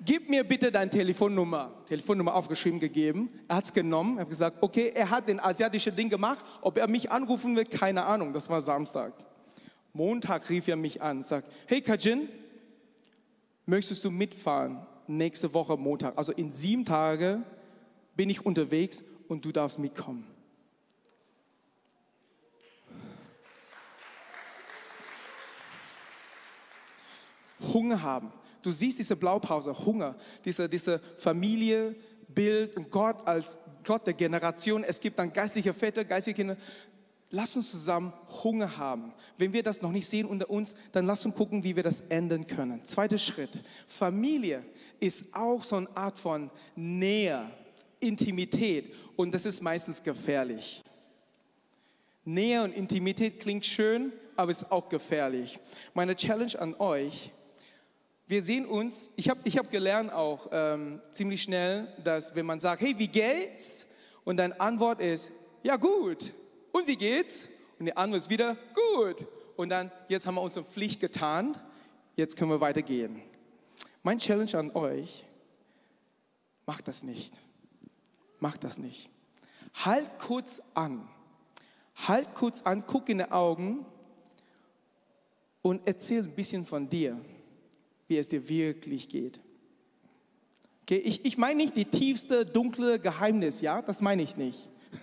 [0.05, 1.73] gib mir bitte deine Telefonnummer.
[1.87, 3.31] Telefonnummer aufgeschrieben gegeben.
[3.49, 4.19] Er hat es genommen.
[4.19, 6.45] Er hat gesagt, okay, er hat den asiatischen Ding gemacht.
[6.63, 8.33] Ob er mich anrufen will, keine Ahnung.
[8.33, 9.13] Das war Samstag.
[9.93, 12.29] Montag rief er mich an, sagt, hey Kajin,
[13.67, 16.17] möchtest du mitfahren nächste Woche Montag?
[16.17, 17.45] Also in sieben Tagen
[18.15, 20.27] bin ich unterwegs und du darfst mitkommen.
[27.61, 28.33] Hunger haben.
[28.63, 31.95] Du siehst diese Blaupause, Hunger, diese, diese Familie,
[32.29, 34.85] Bild und Gott als Gott der Generation.
[34.85, 36.57] Es gibt dann geistliche Väter, geistliche Kinder.
[37.31, 39.13] Lass uns zusammen Hunger haben.
[39.39, 42.01] Wenn wir das noch nicht sehen unter uns, dann lass uns gucken, wie wir das
[42.09, 42.85] ändern können.
[42.85, 43.51] Zweiter Schritt.
[43.87, 44.65] Familie
[44.99, 47.51] ist auch so eine Art von Nähe,
[48.01, 50.83] Intimität und das ist meistens gefährlich.
[52.25, 55.59] Nähe und Intimität klingt schön, aber ist auch gefährlich.
[55.95, 57.33] Meine Challenge an euch
[58.31, 62.61] wir sehen uns, ich habe ich hab gelernt auch ähm, ziemlich schnell, dass wenn man
[62.61, 63.89] sagt, hey, wie geht's?
[64.23, 65.33] Und deine Antwort ist,
[65.65, 66.33] ja gut.
[66.71, 67.49] Und wie geht's?
[67.81, 68.57] Und die Antwort ist wieder,
[68.95, 69.27] gut.
[69.57, 71.57] Und dann, jetzt haben wir unsere Pflicht getan,
[72.15, 73.21] jetzt können wir weitergehen.
[74.05, 75.27] Mein Challenge an euch,
[76.67, 77.35] macht das nicht.
[78.39, 79.11] Macht das nicht.
[79.75, 81.09] Halt kurz an.
[82.07, 83.85] Halt kurz an, guck in die Augen
[85.63, 87.21] und erzähl ein bisschen von dir
[88.11, 89.41] wie es dir wirklich geht.
[90.83, 94.69] Okay, ich, ich meine nicht die tiefste, dunkle Geheimnis, ja, das meine ich nicht.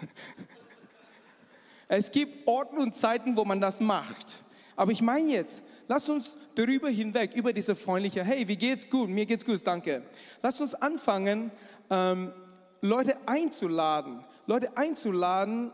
[1.87, 4.43] es gibt Orten und Zeiten, wo man das macht.
[4.75, 9.09] Aber ich meine jetzt, lass uns darüber hinweg, über diese freundliche, hey, wie geht's gut,
[9.09, 10.03] mir geht's gut, danke.
[10.43, 11.51] Lass uns anfangen,
[11.89, 12.33] ähm,
[12.81, 15.71] Leute einzuladen, Leute einzuladen,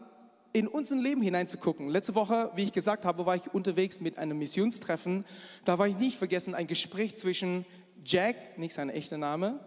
[0.53, 1.89] in unser Leben hineinzugucken.
[1.89, 5.25] Letzte Woche, wie ich gesagt habe, war ich unterwegs mit einem Missionstreffen.
[5.65, 7.65] Da war ich nicht vergessen, ein Gespräch zwischen
[8.05, 9.59] Jack, nicht sein echter Name,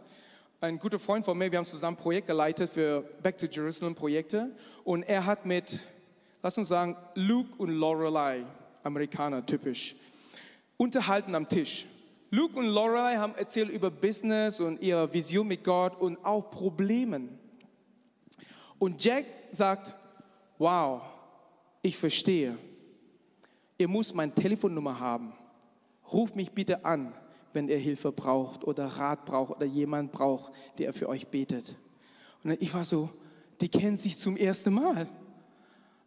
[0.61, 3.95] ein guter Freund von mir, wir haben zusammen ein Projekt geleitet für Back to Jerusalem
[3.95, 4.51] Projekte
[4.85, 5.79] und er hat mit,
[6.43, 8.45] lass uns sagen, Luke und Lorelei,
[8.83, 9.97] Amerikaner typisch,
[10.77, 11.87] unterhalten am Tisch.
[12.31, 17.39] Luke und Lorelei haben erzählt über Business und ihre Vision mit Gott und auch Problemen.
[18.79, 19.93] Und Jack sagt,
[20.59, 21.03] wow,
[21.83, 22.59] ich verstehe.
[23.79, 25.33] Ihr müsst meine Telefonnummer haben.
[26.13, 27.13] Ruf mich bitte an,
[27.53, 31.75] wenn ihr Hilfe braucht oder Rat braucht oder jemand braucht, der für euch betet.
[32.43, 33.11] Und ich war so,
[33.61, 35.09] die kennen sich zum ersten Mal.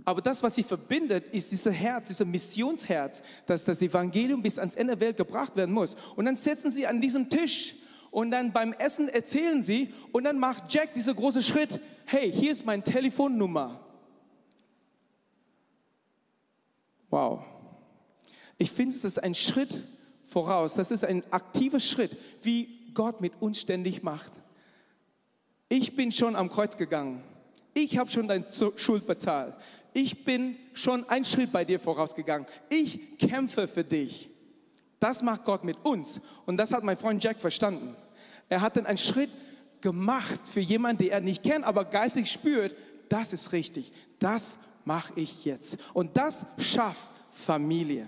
[0.05, 4.75] Aber das, was sie verbindet, ist dieser Herz, dieser Missionsherz, dass das Evangelium bis ans
[4.75, 5.95] Ende der Welt gebracht werden muss.
[6.15, 7.75] Und dann setzen sie an diesem Tisch
[8.11, 12.51] und dann beim Essen erzählen sie und dann macht Jack dieser große Schritt, hey, hier
[12.51, 13.79] ist meine Telefonnummer.
[17.09, 17.41] Wow.
[18.57, 19.83] Ich finde, es ist ein Schritt
[20.23, 20.75] voraus.
[20.75, 24.31] Das ist ein aktiver Schritt, wie Gott mit uns ständig macht.
[25.69, 27.23] Ich bin schon am Kreuz gegangen.
[27.73, 28.45] Ich habe schon deine
[28.75, 29.55] Schuld bezahlt.
[29.93, 32.47] Ich bin schon einen Schritt bei dir vorausgegangen.
[32.69, 34.29] Ich kämpfe für dich.
[34.99, 36.19] Das macht Gott mit uns.
[36.45, 37.95] Und das hat mein Freund Jack verstanden.
[38.49, 39.29] Er hat dann einen Schritt
[39.81, 42.75] gemacht für jemanden, den er nicht kennt, aber geistig spürt,
[43.07, 43.91] das ist richtig.
[44.19, 45.77] Das mache ich jetzt.
[45.93, 48.07] Und das schafft Familie.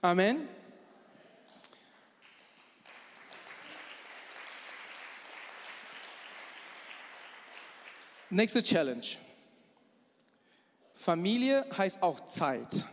[0.00, 0.48] Amen.
[8.30, 9.06] Nächste Challenge.
[10.92, 12.84] Familie heißt auch Zeit.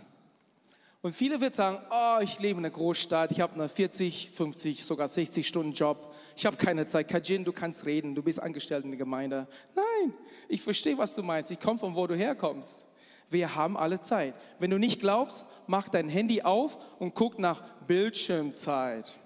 [1.06, 4.84] Und viele wird sagen, oh, ich lebe in einer Großstadt, ich habe einen 40, 50,
[4.84, 7.08] sogar 60 Stunden Job ich habe keine Zeit.
[7.08, 9.48] Kajin, du kannst reden, du bist angestellt in der Gemeinde.
[9.74, 10.14] Nein,
[10.50, 11.50] ich verstehe, was du meinst.
[11.50, 12.86] Ich komme von wo du herkommst.
[13.30, 14.36] Wir haben alle Zeit.
[14.60, 19.18] Wenn du nicht glaubst, mach dein Handy auf und guck nach Bildschirmzeit.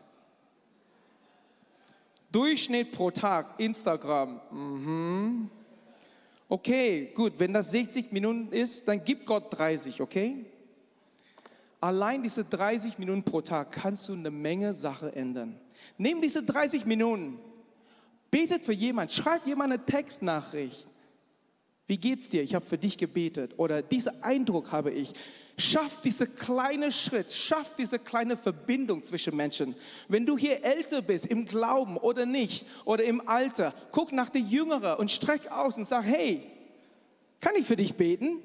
[2.32, 4.39] Durchschnitt pro Tag, Instagram.
[4.52, 5.50] Mhm.
[6.48, 10.46] Okay, gut, wenn das 60 Minuten ist, dann gib Gott 30, okay?
[11.82, 15.60] Allein diese 30 Minuten pro Tag kannst du eine Menge Sache ändern.
[15.98, 17.39] Nimm diese 30 Minuten,
[18.30, 20.88] betet für jemanden, schreib jemand eine Textnachricht.
[21.89, 22.44] Wie geht's dir?
[22.44, 23.56] Ich habe für dich gebetet.
[23.58, 25.12] Oder diesen Eindruck habe ich.
[25.58, 29.76] Schaff diese kleine Schritt, schaff diese kleine Verbindung zwischen Menschen.
[30.08, 34.42] Wenn du hier älter bist, im Glauben oder nicht, oder im Alter, guck nach der
[34.42, 36.44] Jüngeren und streck aus und sag, hey,
[37.42, 38.38] kann ich für dich beten?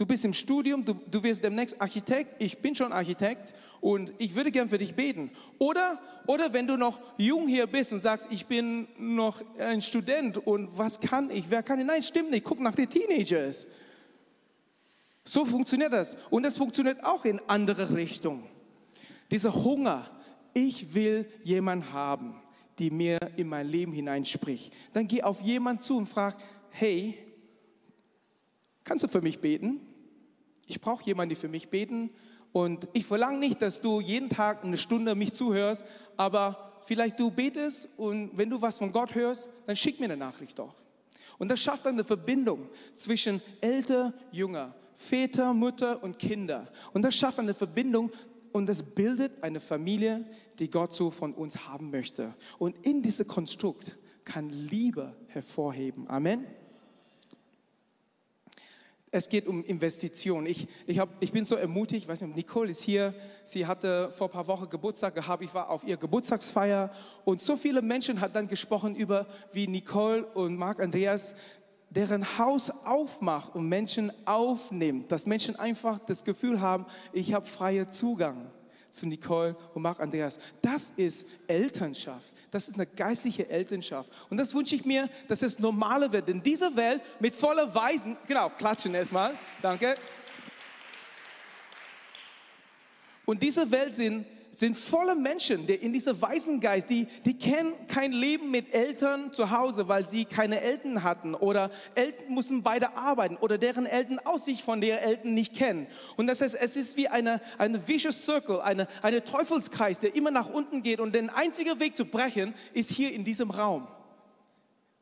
[0.00, 4.34] Du bist im Studium, du, du wirst demnächst Architekt, ich bin schon Architekt und ich
[4.34, 5.30] würde gern für dich beten.
[5.58, 10.38] Oder, oder wenn du noch jung hier bist und sagst, ich bin noch ein Student
[10.38, 11.86] und was kann ich, wer kann ich?
[11.86, 13.66] Nein, stimmt nicht, guck nach den Teenagers.
[15.22, 16.16] So funktioniert das.
[16.30, 18.48] Und das funktioniert auch in andere Richtungen.
[19.30, 20.10] Dieser Hunger,
[20.54, 22.40] ich will jemanden haben,
[22.78, 24.72] die mir in mein Leben hineinspricht.
[24.94, 26.38] Dann geh auf jemanden zu und frag,
[26.70, 27.18] hey,
[28.82, 29.88] kannst du für mich beten?
[30.70, 32.10] Ich brauche jemanden, die für mich beten.
[32.52, 35.84] Und ich verlange nicht, dass du jeden Tag eine Stunde mich zuhörst,
[36.16, 40.16] aber vielleicht du betest und wenn du was von Gott hörst, dann schick mir eine
[40.16, 40.74] Nachricht doch.
[41.38, 46.68] Und das schafft eine Verbindung zwischen Älter, Jünger, Väter, Mutter und Kinder.
[46.92, 48.10] Und das schafft eine Verbindung
[48.52, 50.24] und das bildet eine Familie,
[50.58, 52.34] die Gott so von uns haben möchte.
[52.58, 56.08] Und in diesem Konstrukt kann Liebe hervorheben.
[56.08, 56.46] Amen.
[59.12, 60.46] Es geht um Investition.
[60.46, 63.12] Ich, ich, hab, ich bin so ermutigt, ich weiß nicht, Nicole ist hier,
[63.44, 66.92] sie hatte vor ein paar Wochen Geburtstag gehabt, ich war auf ihr Geburtstagsfeier.
[67.24, 71.34] Und so viele Menschen hat dann gesprochen über, wie Nicole und Marc Andreas
[71.90, 77.90] deren Haus aufmacht und Menschen aufnimmt, dass Menschen einfach das Gefühl haben, ich habe freien
[77.90, 78.52] Zugang
[78.90, 80.38] zu Nicole und Marc Andreas.
[80.62, 82.32] Das ist Elternschaft.
[82.50, 84.10] Das ist eine geistliche Elternschaft.
[84.28, 86.28] Und das wünsche ich mir, dass es normaler wird.
[86.28, 89.96] In dieser Welt mit voller Weisen, genau, klatschen erstmal, danke.
[93.24, 94.26] Und diese Welt sind
[94.60, 99.50] sind volle Menschen, die in dieser Waisengeist, die, die kennen kein Leben mit Eltern zu
[99.50, 104.60] Hause, weil sie keine Eltern hatten oder Eltern müssen beide arbeiten oder deren Eltern Aussicht
[104.60, 105.86] von der Eltern nicht kennen.
[106.18, 110.30] Und das heißt, es ist wie eine, eine vicious circle, eine, eine Teufelskreis, der immer
[110.30, 113.88] nach unten geht und der einzige Weg zu brechen ist hier in diesem Raum.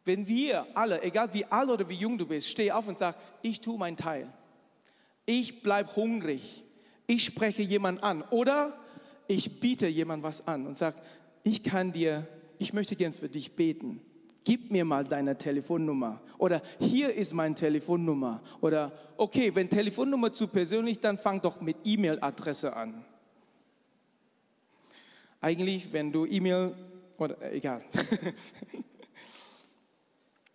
[0.05, 3.17] Wenn wir alle, egal wie alt oder wie jung du bist, steh auf und sag,
[3.43, 4.33] ich tue meinen Teil.
[5.27, 6.63] Ich bleib hungrig.
[7.09, 8.23] Ich spreche jemand an.
[8.31, 8.79] Oder
[9.29, 10.97] ich biete jemand was an und sage,
[11.45, 12.27] ich kann dir,
[12.59, 14.01] ich möchte gern für dich beten.
[14.43, 16.23] Gib mir mal deine Telefonnummer.
[16.39, 18.43] Oder hier ist meine Telefonnummer.
[18.61, 23.05] Oder okay, wenn Telefonnummer zu persönlich, dann fang doch mit E-Mail-Adresse an.
[25.41, 26.75] Eigentlich, wenn du E-Mail
[27.19, 27.85] oder äh, egal.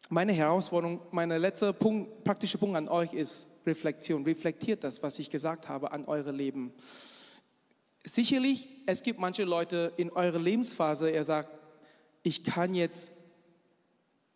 [0.10, 4.24] Meine Herausforderung, mein letzter Punkt, praktischer Punkt an euch ist Reflexion.
[4.24, 6.72] Reflektiert das, was ich gesagt habe, an eure Leben.
[8.06, 11.58] Sicherlich, es gibt manche Leute in eurer Lebensphase, er sagt,
[12.22, 13.14] ich kann jetzt,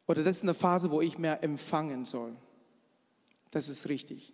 [0.07, 2.33] oder das ist eine Phase, wo ich mehr empfangen soll.
[3.51, 4.33] Das ist richtig.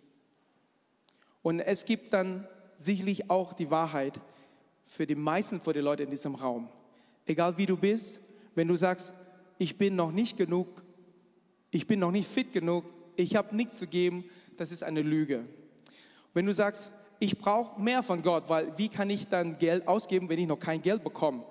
[1.42, 4.20] Und es gibt dann sicherlich auch die Wahrheit
[4.86, 6.68] für die meisten von den Leuten in diesem Raum.
[7.26, 8.20] Egal wie du bist,
[8.54, 9.12] wenn du sagst,
[9.58, 10.82] ich bin noch nicht genug,
[11.70, 12.84] ich bin noch nicht fit genug,
[13.16, 14.24] ich habe nichts zu geben,
[14.56, 15.44] das ist eine Lüge.
[16.34, 20.28] Wenn du sagst, ich brauche mehr von Gott, weil wie kann ich dann Geld ausgeben,
[20.28, 21.44] wenn ich noch kein Geld bekomme?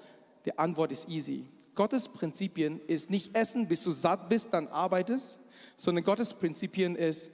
[0.46, 1.46] Die Antwort ist easy.
[1.76, 5.40] Gottes Prinzipien ist nicht essen, bis du satt bist, dann arbeitest,
[5.76, 7.32] sondern Gottes Prinzipien ist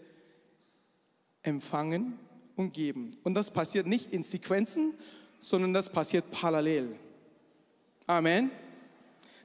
[1.41, 2.17] empfangen
[2.55, 3.17] und geben.
[3.23, 4.93] Und das passiert nicht in Sequenzen,
[5.39, 6.95] sondern das passiert parallel.
[8.07, 8.51] Amen.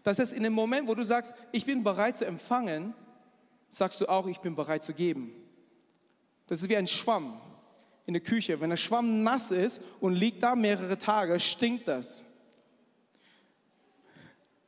[0.02, 2.94] Das heißt, in dem Moment, wo du sagst, ich bin bereit zu empfangen,
[3.68, 5.32] sagst du auch, ich bin bereit zu geben.
[6.46, 7.40] Das ist wie ein Schwamm
[8.06, 12.24] in der Küche, wenn der Schwamm nass ist und liegt da mehrere Tage, stinkt das.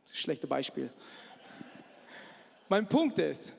[0.07, 0.91] das schlechte Beispiel.
[2.69, 3.53] Mein Punkt ist,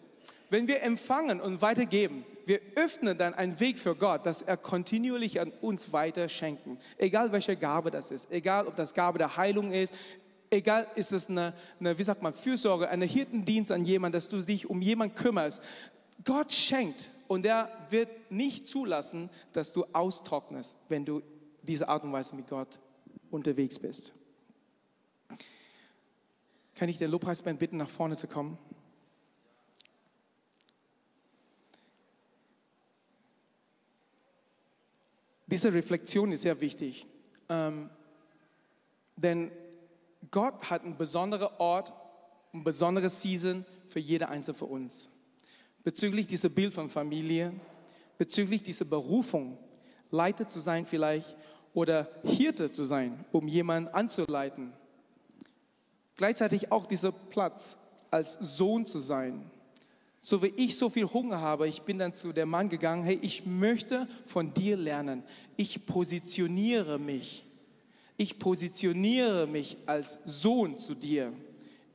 [0.50, 5.42] wenn wir empfangen und weitergeben, wir öffnen dann einen Weg für Gott, dass er kontinuierlich
[5.42, 6.80] an uns weiter schenken.
[6.98, 9.94] Egal welche Gabe das ist, egal ob das Gabe der Heilung ist,
[10.50, 14.40] egal ist es eine, eine wie sagt man, Fürsorge, ein Hirtendienst an jemanden, dass du
[14.42, 15.62] dich um jemanden kümmerst.
[16.24, 21.22] Gott schenkt und er wird nicht zulassen, dass du austrocknest, wenn du
[21.62, 22.80] diese Art und Weise mit Gott
[23.30, 24.14] unterwegs bist.
[26.76, 28.58] Kann ich den Lobpreisband bitten, nach vorne zu kommen?
[35.48, 37.08] Diese Reflexion ist sehr wichtig,
[37.48, 37.90] ähm,
[39.16, 39.52] denn
[40.30, 41.94] Gott hat einen besonderen Ort,
[42.54, 45.10] ein besonderes Season für jede einzelne von uns
[45.88, 47.54] bezüglich dieser Bild von Familie,
[48.18, 49.58] bezüglich dieser Berufung,
[50.12, 51.38] Leiter zu sein vielleicht
[51.74, 54.74] oder Hirte zu sein, um jemanden anzuleiten.
[56.18, 57.78] Gleichzeitig auch dieser Platz
[58.12, 59.50] als Sohn zu sein.
[60.20, 63.18] So wie ich so viel Hunger habe, ich bin dann zu dem Mann gegangen, hey,
[63.22, 65.24] ich möchte von dir lernen.
[65.56, 67.46] Ich positioniere mich.
[68.18, 71.32] Ich positioniere mich als Sohn zu dir,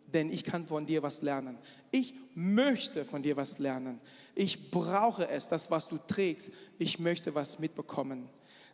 [0.07, 1.59] denn ich kann von dir was lernen.
[1.93, 4.01] Ich möchte von dir was lernen.
[4.35, 6.51] Ich brauche es, das, was du trägst.
[6.79, 8.29] Ich möchte was mitbekommen.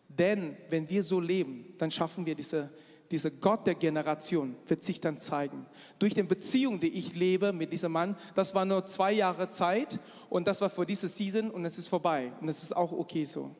[0.09, 2.71] Denn wenn wir so leben, dann schaffen wir diese,
[3.11, 5.67] dieser Gott der Generation, wird sich dann zeigen.
[5.99, 9.99] Durch die Beziehung, die ich lebe mit diesem Mann, das war nur zwei Jahre Zeit
[10.31, 12.33] und das war für diese Season und es ist vorbei.
[12.41, 13.51] Und es ist auch okay so.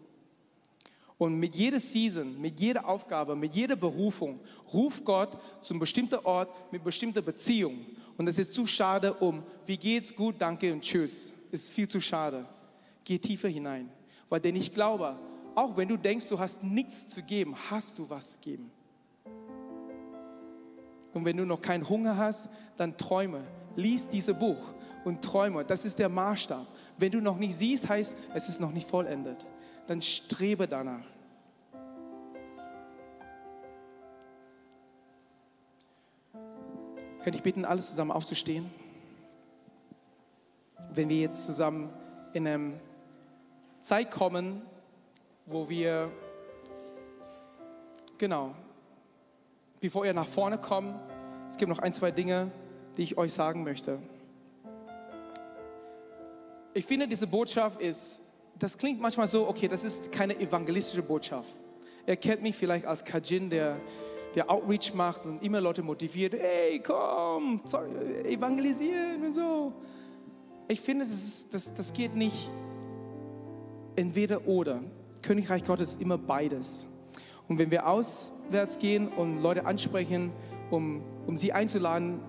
[1.19, 4.39] Und mit jeder Season, mit jeder Aufgabe, mit jeder Berufung
[4.73, 7.85] ruft Gott zum bestimmten Ort mit bestimmter Beziehung.
[8.19, 11.33] Und das ist zu schade, um wie geht's, gut, danke und tschüss.
[11.51, 12.47] Ist viel zu schade.
[13.05, 13.89] Geh tiefer hinein.
[14.29, 15.17] Weil denn ich glaube,
[15.55, 18.71] auch wenn du denkst, du hast nichts zu geben, hast du was zu geben.
[21.15, 23.45] Und wenn du noch keinen Hunger hast, dann träume.
[23.77, 25.65] Lies dieses Buch und träume.
[25.65, 26.67] Das ist der Maßstab.
[26.99, 29.47] Wenn du noch nicht siehst, heißt, es ist noch nicht vollendet.
[29.87, 31.05] Dann strebe danach.
[37.29, 38.71] Könnte ich bitten, alles zusammen aufzustehen?
[40.95, 41.93] Wenn wir jetzt zusammen
[42.33, 42.81] in eine
[43.83, 44.63] Zeit kommen,
[45.45, 46.11] wo wir,
[48.17, 48.55] genau,
[49.79, 50.95] bevor ihr nach vorne kommt,
[51.51, 52.51] es gibt noch ein, zwei Dinge,
[52.97, 53.99] die ich euch sagen möchte.
[56.73, 58.23] Ich finde, diese Botschaft ist,
[58.59, 61.55] das klingt manchmal so, okay, das ist keine evangelistische Botschaft.
[62.07, 63.79] Er kennt mich vielleicht als Kajin, der,
[64.39, 67.61] der Outreach macht und immer Leute motiviert, hey, komm,
[68.25, 69.73] evangelisieren und so.
[70.69, 72.49] Ich finde, das, ist, das, das geht nicht
[73.97, 74.81] entweder oder.
[75.23, 76.89] Königreich Gottes ist immer beides.
[77.49, 80.31] Und wenn wir auswärts gehen und Leute ansprechen,
[80.71, 82.21] um, um sie einzuladen,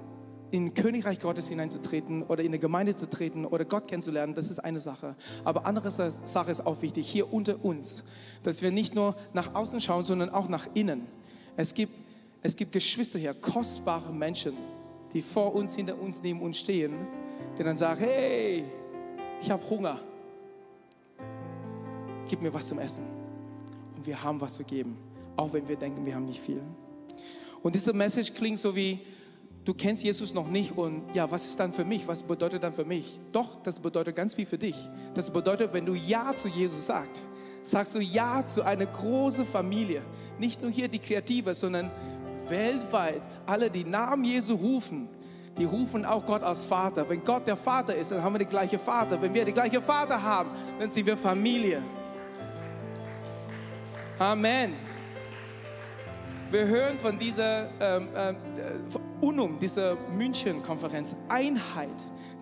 [0.49, 4.57] in Königreich Gottes hineinzutreten oder in eine Gemeinde zu treten oder Gott kennenzulernen, das ist
[4.57, 5.15] eine Sache.
[5.43, 8.03] Aber andere Sache ist auch wichtig, hier unter uns,
[8.41, 11.18] dass wir nicht nur nach außen schauen, sondern auch nach innen.
[11.59, 11.91] Es gibt,
[12.41, 14.53] es gibt Geschwister hier, kostbare Menschen,
[15.11, 16.93] die vor uns, hinter uns, neben uns stehen,
[17.57, 18.63] die dann sagen, hey,
[19.41, 19.99] ich habe Hunger,
[22.29, 23.03] gib mir was zum Essen.
[23.93, 24.95] Und wir haben was zu geben,
[25.35, 26.61] auch wenn wir denken, wir haben nicht viel.
[27.61, 29.01] Und diese Message klingt so wie,
[29.65, 32.07] du kennst Jesus noch nicht und ja, was ist dann für mich?
[32.07, 33.19] Was bedeutet dann für mich?
[33.33, 34.77] Doch, das bedeutet ganz viel für dich.
[35.13, 37.21] Das bedeutet, wenn du Ja zu Jesus sagst,
[37.63, 40.01] sagst du Ja zu einer großen Familie.
[40.37, 41.91] Nicht nur hier die Kreative, sondern
[42.47, 43.21] weltweit.
[43.45, 45.07] Alle, die Namen Jesu rufen,
[45.57, 47.07] die rufen auch Gott als Vater.
[47.07, 49.21] Wenn Gott der Vater ist, dann haben wir den gleichen Vater.
[49.21, 50.49] Wenn wir den gleichen Vater haben,
[50.79, 51.81] dann sind wir Familie.
[54.17, 54.73] Amen.
[56.51, 58.33] Wir hören von dieser ähm, äh,
[59.21, 61.89] UNUM, dieser München-Konferenz, Einheit.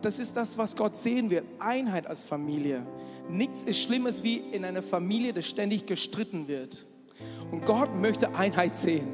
[0.02, 1.46] Das ist das, was Gott sehen wird.
[1.60, 2.86] Einheit als Familie.
[3.30, 6.86] Nichts ist Schlimmes wie in einer Familie, die ständig gestritten wird.
[7.52, 9.08] Und Gott möchte Einheit sehen,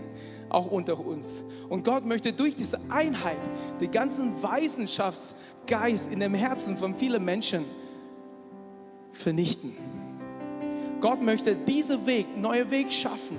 [0.50, 1.44] auch unter uns.
[1.70, 3.40] Und Gott möchte durch diese Einheit
[3.80, 7.66] den ganzen Wissenschaftsgeist in dem Herzen von vielen Menschen
[9.12, 9.76] vernichten.
[11.00, 13.38] Gott möchte diesen Weg, neue Weg schaffen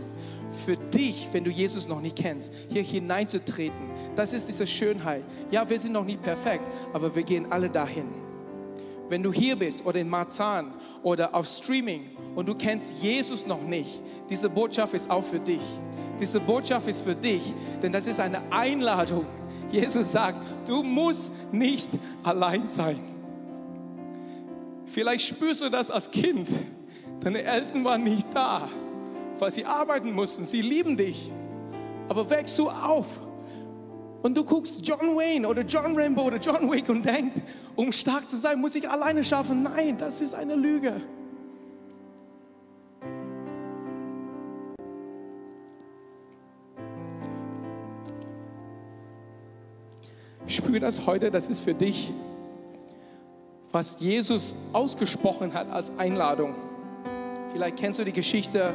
[0.51, 3.91] für dich, wenn du Jesus noch nicht kennst, hier hineinzutreten.
[4.15, 5.25] Das ist diese Schönheit.
[5.51, 8.13] Ja, wir sind noch nicht perfekt, aber wir gehen alle dahin.
[9.09, 13.63] Wenn du hier bist oder in Marzahn oder auf Streaming und du kennst Jesus noch
[13.63, 15.61] nicht, diese Botschaft ist auch für dich.
[16.19, 19.27] Diese Botschaft ist für dich, denn das ist eine Einladung.
[19.71, 20.39] Jesus sagt,
[20.69, 21.91] du musst nicht
[22.23, 23.01] allein sein.
[24.87, 26.49] Vielleicht spürst du das als Kind
[27.25, 28.69] Deine Eltern waren nicht da,
[29.39, 30.45] weil sie arbeiten mussten.
[30.45, 31.33] Sie lieben dich.
[32.07, 33.07] Aber wächst du auf
[34.25, 37.43] und du guckst John Wayne oder John Rambo oder John Wick und denkst,
[37.77, 39.63] um stark zu sein, muss ich alleine schaffen.
[39.65, 40.99] Nein, das ist eine Lüge.
[50.47, 52.11] Ich spüre das heute, das ist für dich,
[53.73, 56.55] was Jesus ausgesprochen hat als Einladung.
[57.53, 58.73] Vielleicht kennst du die Geschichte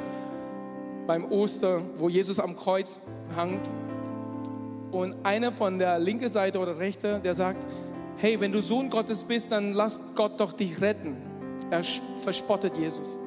[1.08, 3.02] beim Ostern, wo Jesus am Kreuz
[3.36, 3.68] hangt
[4.92, 7.66] und einer von der linken Seite oder rechten, der sagt,
[8.18, 11.16] hey, wenn du Sohn Gottes bist, dann lass Gott doch dich retten.
[11.70, 11.84] Er
[12.22, 13.18] verspottet Jesus.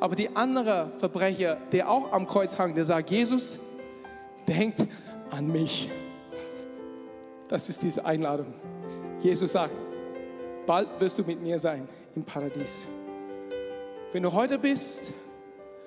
[0.00, 3.58] Aber die andere Verbrecher, der auch am Kreuz hangt, der sagt, Jesus,
[4.46, 4.86] denkt
[5.30, 5.90] an mich.
[7.48, 8.54] Das ist diese Einladung.
[9.20, 9.72] Jesus sagt,
[10.66, 12.86] bald wirst du mit mir sein im Paradies.
[14.12, 15.12] Wenn du heute bist,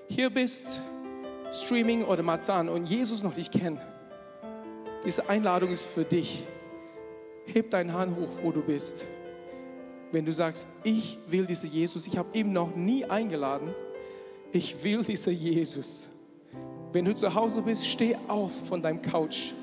[0.08, 0.82] hier bist,
[1.52, 3.80] Streaming oder Marzahn und Jesus noch nicht kennt,
[5.06, 6.46] diese Einladung ist für dich.
[7.46, 9.06] Heb deine Hand hoch, wo du bist.
[10.12, 13.74] Wenn du sagst, ich will diesen Jesus, ich habe ihn noch nie eingeladen,
[14.52, 16.10] ich will diesen Jesus.
[16.92, 19.54] Wenn du zu Hause bist, steh auf von deinem Couch.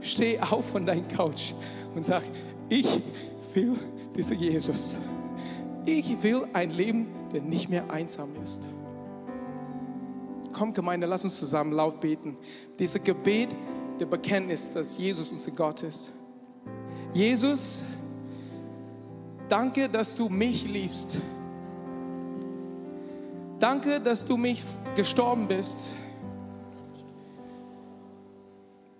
[0.00, 1.54] Steh auf von deinem Couch
[1.94, 2.22] und sag,
[2.68, 3.02] ich
[3.54, 3.74] will
[4.14, 4.98] diesen Jesus.
[5.86, 8.68] Ich will ein Leben, der nicht mehr einsam ist.
[10.52, 12.36] Komm, Gemeinde, lass uns zusammen laut beten.
[12.78, 13.54] Dieses Gebet
[13.98, 16.12] der Bekenntnis, dass Jesus unser Gott ist.
[17.12, 17.82] Jesus,
[19.48, 21.18] danke, dass du mich liebst.
[23.58, 24.62] Danke, dass du mich
[24.94, 25.94] gestorben bist.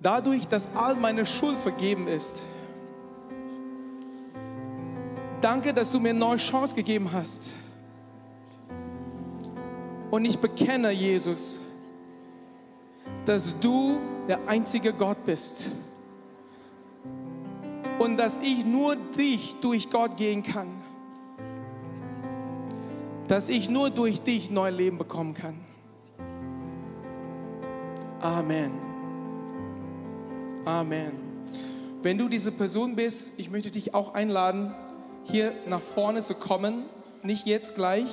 [0.00, 2.42] Dadurch, dass all meine Schuld vergeben ist.
[5.40, 7.52] Danke, dass du mir eine neue Chance gegeben hast.
[10.10, 11.60] Und ich bekenne, Jesus,
[13.26, 13.98] dass du
[14.28, 15.70] der einzige Gott bist.
[17.98, 20.68] Und dass ich nur dich durch Gott gehen kann.
[23.28, 25.54] Dass ich nur durch dich neues Leben bekommen kann.
[28.20, 28.72] Amen.
[30.64, 31.12] Amen.
[32.02, 34.74] Wenn du diese Person bist, ich möchte dich auch einladen,
[35.24, 36.84] hier nach vorne zu kommen.
[37.22, 38.06] Nicht jetzt gleich.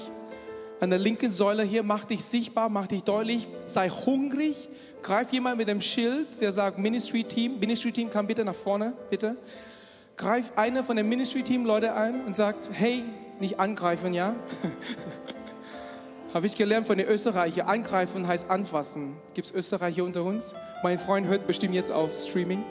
[0.84, 4.68] An der linken Säule hier, mach dich sichtbar, mach dich deutlich, sei hungrig.
[5.02, 7.58] Greif jemand mit dem Schild, der sagt Ministry Team.
[7.58, 9.38] Ministry Team, kann bitte nach vorne, bitte.
[10.18, 13.06] Greif einer von dem Ministry Team Leute ein und sagt, hey,
[13.40, 14.36] nicht angreifen, ja?
[16.34, 17.66] Habe ich gelernt von den Österreichern.
[17.66, 19.16] Angreifen heißt anfassen.
[19.36, 20.54] Gibt es Österreicher unter uns?
[20.84, 22.62] Mein Freund hört bestimmt jetzt auf Streaming.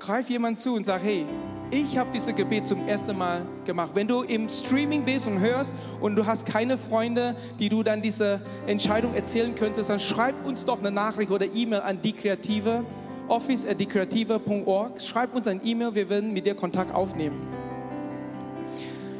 [0.00, 1.26] Greif jemand zu und sag, hey,
[1.70, 3.90] ich habe dieses Gebet zum ersten Mal gemacht.
[3.94, 8.00] Wenn du im Streaming bist und hörst und du hast keine Freunde, die du dann
[8.00, 12.84] diese Entscheidung erzählen könntest, dann schreib uns doch eine Nachricht oder E-Mail an die Kreative,
[13.28, 15.00] office at diekreative.org.
[15.00, 17.46] Schreib uns ein E-Mail, wir werden mit dir Kontakt aufnehmen.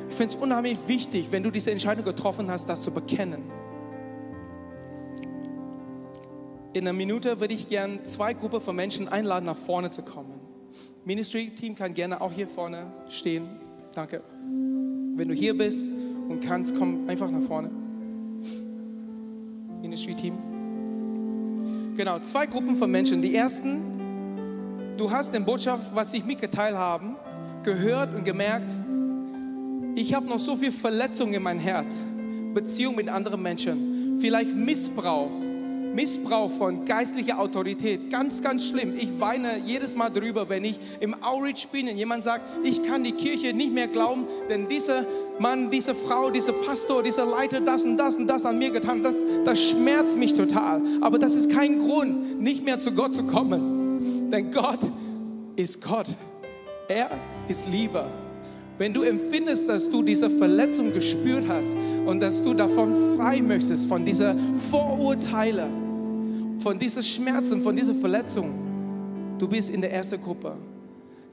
[0.08, 3.42] Ich finde es unheimlich wichtig, wenn du diese Entscheidung getroffen hast, das zu bekennen.
[6.72, 10.47] In einer Minute würde ich gerne zwei Gruppen von Menschen einladen, nach vorne zu kommen.
[11.08, 13.48] Ministry-Team kann gerne auch hier vorne stehen.
[13.94, 14.20] Danke.
[15.16, 15.90] Wenn du hier bist
[16.28, 17.70] und kannst, komm einfach nach vorne.
[19.80, 20.34] Ministry-Team.
[21.96, 23.22] Genau, zwei Gruppen von Menschen.
[23.22, 23.80] Die ersten,
[24.98, 27.16] du hast den Botschaft, was ich mitgeteilt habe,
[27.62, 28.76] gehört und gemerkt,
[29.94, 32.04] ich habe noch so viel Verletzung in mein Herz,
[32.52, 35.30] Beziehung mit anderen Menschen, vielleicht Missbrauch,
[35.94, 38.94] Missbrauch von geistlicher Autorität, ganz, ganz schlimm.
[38.96, 43.04] Ich weine jedes Mal drüber, wenn ich im Outreach bin und jemand sagt, ich kann
[43.04, 45.04] die Kirche nicht mehr glauben, denn dieser
[45.38, 49.02] Mann, diese Frau, dieser Pastor, dieser Leiter, das und das und das an mir getan,
[49.02, 50.82] das, das schmerzt mich total.
[51.00, 54.30] Aber das ist kein Grund, nicht mehr zu Gott zu kommen.
[54.30, 54.80] Denn Gott
[55.56, 56.08] ist Gott.
[56.88, 57.10] Er
[57.48, 58.27] ist Liebe.
[58.78, 61.76] Wenn du empfindest, dass du diese Verletzung gespürt hast
[62.06, 64.36] und dass du davon frei möchtest, von dieser
[64.70, 65.68] Vorurteile,
[66.60, 68.54] von diesen Schmerzen, von dieser Verletzung,
[69.36, 70.56] du bist in der ersten Gruppe.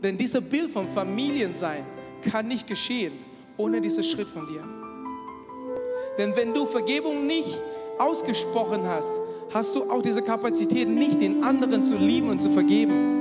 [0.02, 1.84] Denn dieser Bild von Familiensein
[2.22, 3.14] kann nicht geschehen
[3.58, 4.64] ohne diesen Schritt von dir.
[6.18, 7.62] Denn wenn du Vergebung nicht
[8.00, 9.20] ausgesprochen hast,
[9.54, 13.14] hast du auch diese Kapazität nicht, den anderen zu lieben und zu vergeben.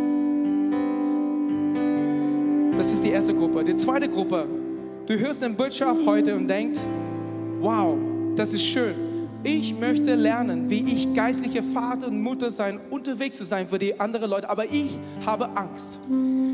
[2.76, 3.62] Das ist die erste Gruppe.
[3.62, 4.46] Die zweite Gruppe,
[5.06, 6.80] du hörst den Botschaft heute und denkst,
[7.60, 7.96] wow,
[8.34, 8.94] das ist schön.
[9.44, 13.98] Ich möchte lernen, wie ich geistliche Vater und Mutter sein, unterwegs zu sein für die
[14.00, 16.00] anderen Leute, aber ich habe Angst.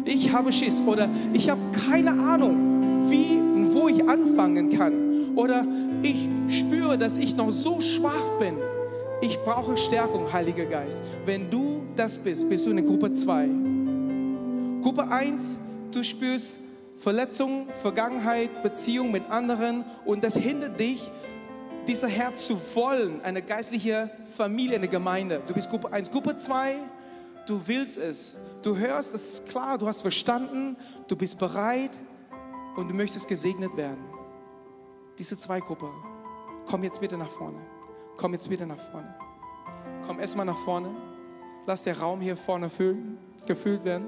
[0.05, 5.37] Ich habe Schiss oder ich habe keine Ahnung, wie und wo ich anfangen kann.
[5.37, 5.65] Oder
[6.03, 8.57] ich spüre, dass ich noch so schwach bin.
[9.23, 11.03] Ich brauche Stärkung, Heiliger Geist.
[11.25, 13.49] Wenn du das bist, bist du in Gruppe 2.
[14.83, 15.57] Gruppe 1,
[15.95, 16.59] du spürst
[16.97, 21.11] Verletzung, Vergangenheit, Beziehung mit anderen und das hindert dich,
[21.87, 25.43] dieser Herz zu wollen, eine geistliche Familie, eine Gemeinde.
[25.47, 26.11] Du bist Gruppe 1.
[26.11, 26.77] Gruppe 2,
[27.47, 28.39] du willst es.
[28.63, 30.77] Du hörst, das ist klar, du hast verstanden,
[31.09, 31.99] du bist bereit
[32.77, 34.05] und du möchtest gesegnet werden.
[35.19, 35.91] Diese zwei Gruppen.
[36.67, 37.59] Komm jetzt bitte nach vorne.
[38.17, 39.15] Komm jetzt bitte nach vorne.
[40.07, 40.91] Komm erstmal nach vorne.
[41.67, 44.07] Lass der Raum hier vorne füllen, gefüllt werden.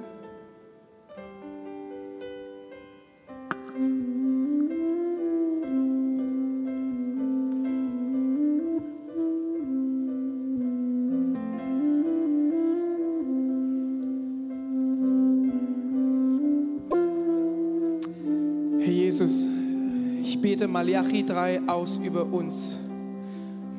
[20.62, 22.78] Bete Malachi 3 aus über uns.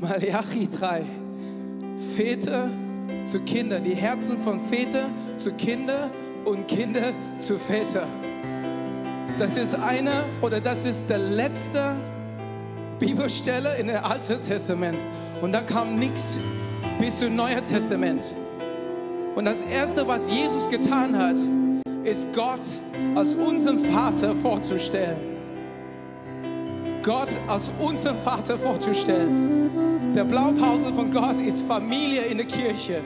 [0.01, 1.03] Malachi 3.
[2.15, 2.69] Väter
[3.25, 6.09] zu Kindern, die Herzen von Väter zu Kinder
[6.43, 8.05] und Kinder zu Väter.
[9.39, 11.95] Das ist eine oder das ist der letzte
[12.99, 14.97] Bibelstelle in dem Alten Testament.
[15.41, 16.37] Und da kam nichts
[16.99, 18.33] bis zum Neuen Testament.
[19.35, 21.37] Und das Erste, was Jesus getan hat,
[22.03, 22.59] ist Gott
[23.15, 25.32] als unseren Vater vorzustellen.
[27.03, 30.13] Gott als unseren Vater vorzustellen.
[30.15, 33.01] Der Blaupause von Gott ist Familie in der Kirche,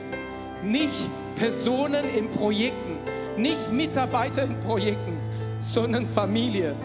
[0.62, 2.98] nicht Personen in Projekten,
[3.36, 5.18] nicht Mitarbeiter in Projekten,
[5.58, 6.76] sondern Familie.